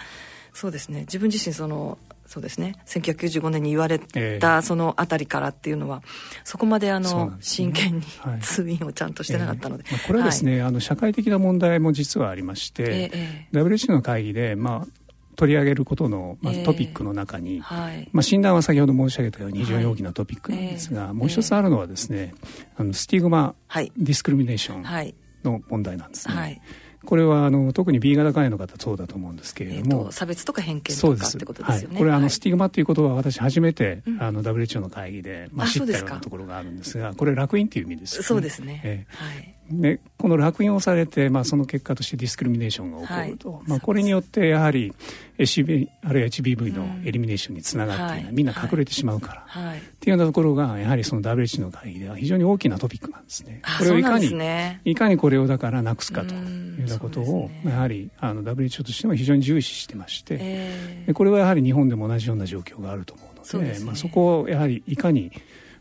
[0.54, 1.00] そうですね。
[1.00, 1.98] 自分自身その
[2.30, 2.76] そうですね。
[2.86, 3.98] 1995年に言われ
[4.38, 6.00] たそのあたりからっていうのは、
[6.44, 8.02] そこまであの、ね、真剣に
[8.40, 15.00] 通院をちゃんとしてなかったので、えーまあ、これはですね、はい、あの社会的な問題も実はありまして、えー、WHO の会議で、まあ、
[15.34, 22.32] 取り上げることの、まあ、トピックの中に、えーはい、まあ、診断は先ほど申し上げたように非常に大きなトピックなんですが、はい、もう一つあるのはですね、
[22.76, 26.62] あのスティグマ、 discrimination の問題なんですね。
[27.02, 39.54] はいこれはあの特に B 型肝炎の方そうだと思うんですけれども、えー、差別とか偏見とかってことですよね、はい、これはあの、スティグマという言葉は私初めて、うん、あの WHO の会議で、まあ、知ったようなところがあるんですがこれ楽院っていう意味です、ね、そうですね、えー、はい。
[39.70, 44.92] でこの落印をされて、まあ、その結果としてディスクリミネーションが起こると、はい、まあ、これによってやはり
[45.40, 53.62] HB あるいは HBV のエリミネーションにつながっていない、うん、みんな隠れてしまうから、はい、っていうようなところがやはりその WHO の会議では非常に大きなトピックなんですね。
[53.78, 65.32] これをいかに、ね、いかにこれをだからなくすかというようなことを、やはりあの WHO としても非常に重視してまして、えー、これはやはり日本でも同じような状況があると思うので、ね、まあ、そこをやはりいかに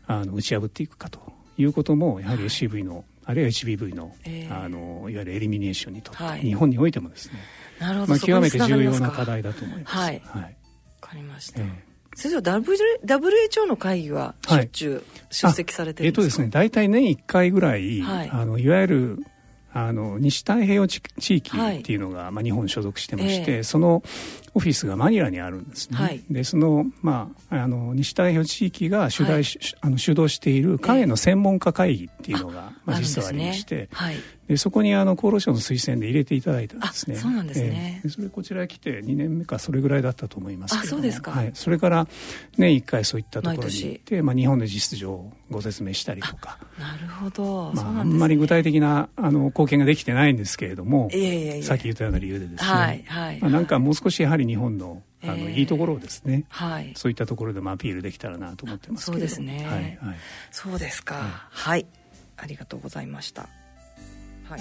[0.06, 1.20] あの打ち破っていくかと
[1.58, 7.38] いうこともやはり HCV の、はいあるいは HBV のえー、あのいわゆるエリミネーションにとって、はい、日本においてもですね
[7.80, 9.96] なるほど、まあ、極めて重要な課題だと思います。
[9.96, 10.56] はい、はい、
[11.00, 11.68] 分かりました、えー、
[12.14, 19.18] 先生 WHO の会議はしょっちゅう出席されてるんですか、はい、えっ、ー、とですね大体年1回ぐらい、はい、あのいわゆる
[19.72, 21.00] あの西太平洋地
[21.36, 24.02] 域っていうのが、はい、まあ、日本に所属してまして、えー、その
[24.54, 25.96] オフィスがマニラにあるんですね。
[25.96, 29.44] はい、でその,、まあ、あの西太平洋地域が主題、はい、
[29.80, 33.88] あの主導している肝炎の専門家会議っていうのが、えー、まあ、実はありまして、ね。
[33.92, 34.16] はい、
[34.50, 37.14] でそこにあの厚労省の推薦で入れていただいたんですね。
[37.14, 42.08] そうなんですね、えー、それこちらへ来て2年目かそれぐらいだったと思いますけどそうですか、はい、それから
[42.58, 46.58] 年1回そういったところに行って、まあ、日本で実情ご説明したりとか。
[46.80, 51.10] なるほど、まあ、あんまり具体的なあの貢献ができてないんですけれども
[51.62, 53.40] さっき言ったような理由でですね、はいはい。
[53.40, 60.18] まあ、なんかもう少しやはりり日本のあの、えー、いいところをですね、はい、そういったところでもアピールできたらなと思ってますそうですね、はいはい、
[60.50, 61.86] そうですか、はい、はい、
[62.38, 63.48] ありがとうございました
[64.50, 64.60] はい。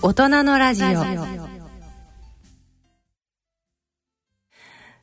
[0.00, 0.86] 大人のラジオ。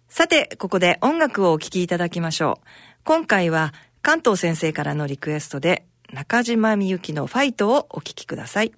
[0.08, 2.68] さてここで音楽をお聴きいただきましょう。
[3.04, 8.72] 今回は関東先生からのリクエストで中島みゆきのファイトをお聴きください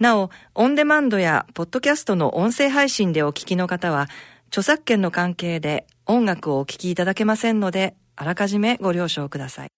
[0.00, 4.08] なおオンデマンドやポッドキャストの音声配信でお聴きの方は
[4.48, 9.68] 著作権の関係で音楽をお聴きいただけませんのであらかじめご了承ください。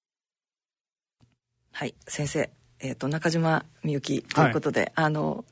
[1.72, 2.50] はい先生。
[2.80, 5.44] えっ、ー、と中島みゆきということで、はい、あの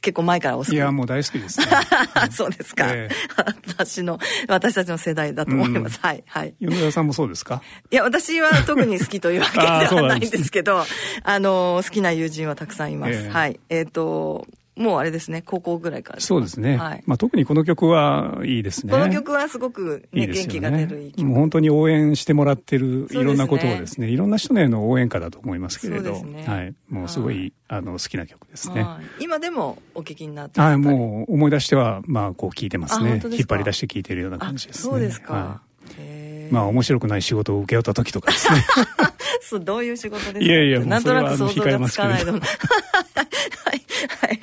[0.00, 0.72] 結構前からお好き。
[0.72, 1.66] いやもう大好きです、ね、
[2.32, 6.54] そうですか、えー、私の私たちの世代だと思います、うん、はいはい。
[6.60, 7.62] 米田さんもそうですか？
[7.90, 10.84] いや私は特に好きというわけではないんですけど
[11.24, 14.46] あの好きな友人はたくさんいます、えー、はいえっ、ー、と
[14.80, 16.78] もうあれですね、高校ぐらいからそうですね。
[16.78, 18.92] はい、まあ特にこの曲はいいですね。
[18.92, 21.26] この曲はすごく、ね、いいね元気が出るいい曲。
[21.26, 26.74] もう本当に応援してもらってるいろんなことをですね、いろんな人への応援歌だと思いますけれど、ね、はい。
[26.88, 28.86] もうすごい、あの好きな曲ですね。
[29.20, 33.20] 今でもお聞きになってはい、もう思い出しては、まあこう聞いてますね。
[33.22, 34.90] 引っ張り出して聞いてるような感じですね。
[34.90, 35.34] そうですか。
[35.34, 35.60] は
[36.02, 38.64] い、まあ面白くない仕事を請け負った時とかですね。
[39.42, 40.40] そうどういう仕事ですか？
[40.40, 42.32] いやいや、なんとなく想像がつかないの。
[42.38, 44.40] はい、はい。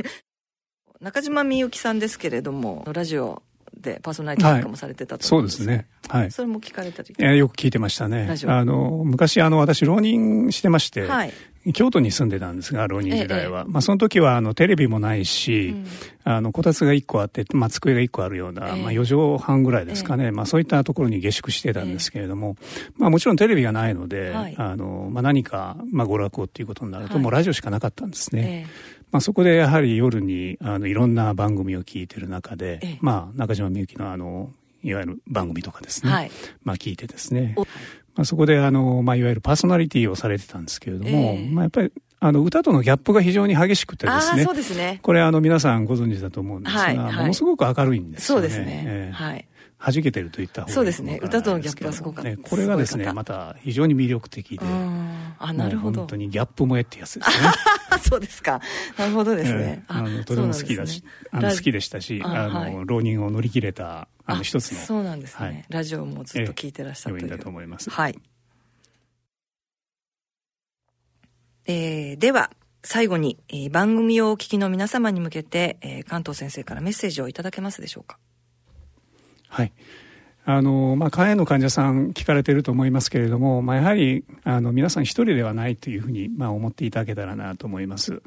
[1.01, 3.41] 中島みゆきさんですけれどもラジオ
[3.79, 5.87] でパーソナリティとかもされてたと思うんです、はい、そうですね。
[6.09, 6.31] はい。
[6.31, 7.13] それも聞かれたり。
[7.19, 8.33] えよく聞いてましたね。
[8.45, 11.33] あの、昔あの、私浪人してまして、はい、
[11.73, 13.61] 京都に住んでたんですが、浪人時代は。
[13.61, 15.85] ええ、まあその時はあの、テレビもないし、うん、
[16.23, 20.31] あの、こたつが1個あって、まあ机が1個あるような、え、まあ4畳半ぐらいですかね。
[20.31, 22.57] まあそういったところに下宿してたんですけれども、
[22.97, 28.67] まあもちろんテレビがないので、はい、あの、まあ何か、まあ娯楽をっていうことになると、もうラジオしかなかったんですね。
[29.11, 34.51] まあ、そこでやはり夜にあのいろんな番組を聞いてる中で、まあ、中島みゆきのあの
[34.83, 36.31] いわゆる番組とかですね、はい、
[36.63, 37.55] まあ聞いてですね、
[38.15, 44.43] まあ、そこであの、まあ、いわゆるパーソナリティをされてたんですけれども、えー、まあ、やっぱりあの歌とのギャップが非常に激しくてですね。
[44.43, 44.99] そうですね。
[45.03, 48.49] これあの皆さんご存知だと思うんですが、はいはい、ものすごく明るいんですよね。
[48.49, 48.83] そうですね。
[48.87, 49.47] えー、はい。
[49.79, 51.19] 弾けてるといった方がそうですね。
[51.21, 52.37] 歌とのギャップはすごかった、ね。
[52.37, 54.65] これがですね、また非常に魅力的で。
[55.39, 56.01] あ、なるほど。
[56.01, 57.51] 本当にギャップ萌えってやつですね。
[58.01, 58.59] そうですか。
[58.97, 59.83] なるほどですね。
[59.89, 64.79] えー、あの、とても好きだし、ね、あの好きでしたし、あの、浪人を乗り切れた、あの一つの。
[64.79, 65.65] そうなんですね、はい。
[65.69, 67.29] ラジオもずっと聞いてらっしゃるという。
[67.29, 67.89] だと思います。
[67.89, 68.19] はい。
[71.65, 72.51] えー、では、
[72.83, 78.17] 最後に、えー、番組をお聞きの皆様に向けて、えー、関東先生からメッセージをいただけますでしょうか。
[79.49, 79.73] はい。
[80.45, 88.21] あの、まあ、肝炎の患者さん聞かれていると思いますけれども、まあ、やはり、あの、皆さん一人ではないというふうに、まあ、思っていただけたらなと思います。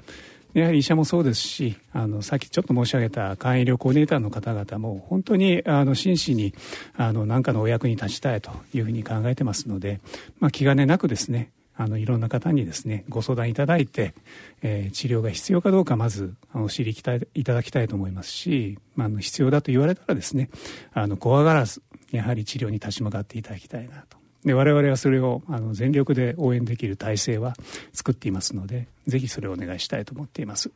[0.53, 6.53] やはり医者もそうですし、あの、さっきちょっと申し上げた肝医療コーディネーターの方々も、本当に、あの、真摯に、
[6.95, 10.01] あの、何かのお役に立ちたいというふうに考えてますので、
[10.41, 11.51] まあ、気兼ねなくですね、
[11.81, 14.13] あのいろんな方にですねご相談いただいて、
[14.61, 20.51] えー、治療が必要かどうかまずお知りたいただきたいと思いますし、まあ、の必要だと言われたらですね
[20.93, 24.19] あの怖がらずやはり治療に立ち向かっていただきたいなと。
[24.45, 27.55] で我々はそれをあの全力で応援できる体制は
[27.95, 30.71] 作っていますのでぜひそれをお願いしたいと思っています。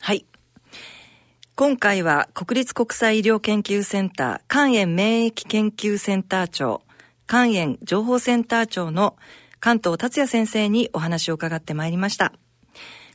[0.00, 0.26] はい
[1.54, 6.82] 今回は国立国際医療研究センター肝炎免疫研究センター長
[7.28, 9.16] 肝炎情報センター長の
[9.62, 12.32] 関東達也先生にお話を伺ってまいりました。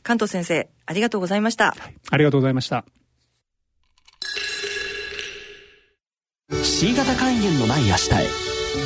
[0.02, 1.72] 関東先生、ありがとうございました。
[1.72, 2.86] はい、ありがとうございました。
[6.62, 8.26] C 型肝炎のない明日へ。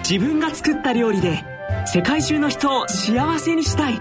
[0.08, 1.44] 自分が作った料理で
[1.86, 4.00] 世界中の人を幸せにしたい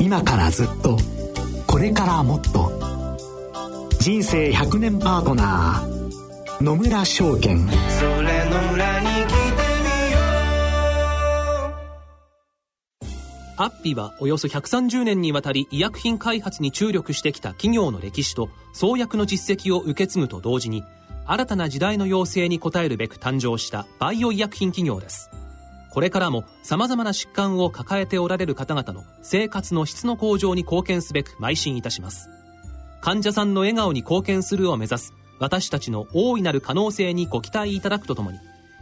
[0.00, 0.98] 今からずっと
[1.66, 2.72] これからもっと。
[4.00, 7.66] 人生100年パートナー野村証券。
[7.66, 7.74] そ
[8.22, 9.34] れの裏に来て
[9.82, 10.18] みよ
[11.68, 11.74] う
[13.56, 20.84] アッピはおよそ130年にわたり医薬品開発に注力してきた企業の歴史と創薬の実績を受け継ぐと同時に
[21.26, 25.30] 新たな時代の要請に応えるべく誕生したバイオ医薬品企業です。
[25.94, 32.28] これからも様々な疾患を抱えておられる方々の生活の質の向上に貢献すべく邁進いたします。
[33.00, 38.38] 患者さんの笑顔に貢献するを目指す私たちの大いなる可能性にご期待いただくとともに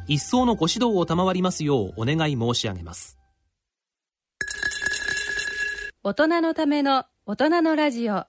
[0.06, 3.18] 一層のご指導を賜りますようお願い申し上げます。
[6.02, 8.24] 大人のための大人のラジオ。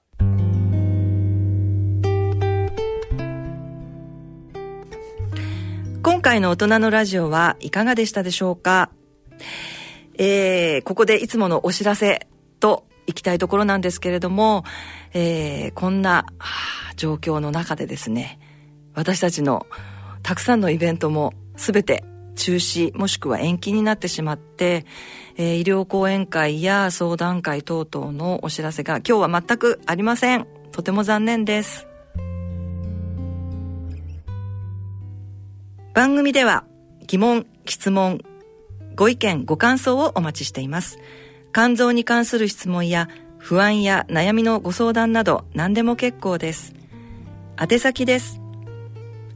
[6.04, 8.90] 今回の大人のラジオはいかがでしたでしょうか？
[10.18, 12.28] えー、ここでいつものお知らせ
[12.60, 14.64] と行きたいところなんですけれども、
[15.14, 16.26] えー、こんな
[16.96, 18.38] 状況の中でですね、
[18.92, 19.66] 私たちの
[20.22, 22.04] たくさんのイベントも全て
[22.36, 24.84] 中止もしくは延期になってしまって、
[25.38, 30.46] えー、医療講演会や相談会等々のお知らせが今日は全くありません。
[30.70, 31.88] とても残念です。
[35.94, 36.64] 番組では
[37.06, 38.20] 疑問、質問、
[38.96, 40.98] ご意見、ご感想をお待ちしています。
[41.52, 46.74] 肝臓に関する質問や不安や悩みのご相談など何でも結構です。
[47.60, 48.40] 宛先です。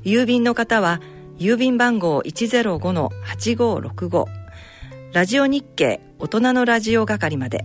[0.02, 1.00] 郵便の方は
[1.38, 4.24] 郵便番号105-8565
[5.12, 7.64] ラジオ日経大人のラジオ係まで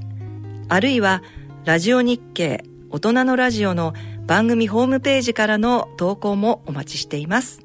[0.69, 1.23] あるいは
[1.65, 3.95] ラジオ日経大人のラジオの
[4.27, 7.62] 番組ホームページからの投稿もお待ちしています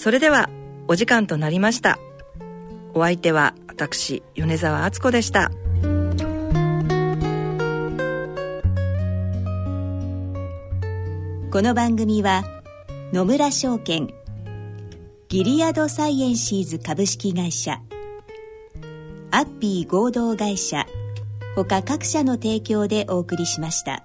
[0.00, 0.48] それでは
[0.88, 1.98] お時間となりました
[2.94, 5.50] お相手は私米沢敦子でした
[11.52, 12.44] この番組は
[13.12, 14.08] 野村証券
[15.28, 17.82] ギリアドサイエンシーズ株式会社
[19.30, 20.86] アッピー合同会社
[21.54, 24.02] 他各社の提供でお送りしました。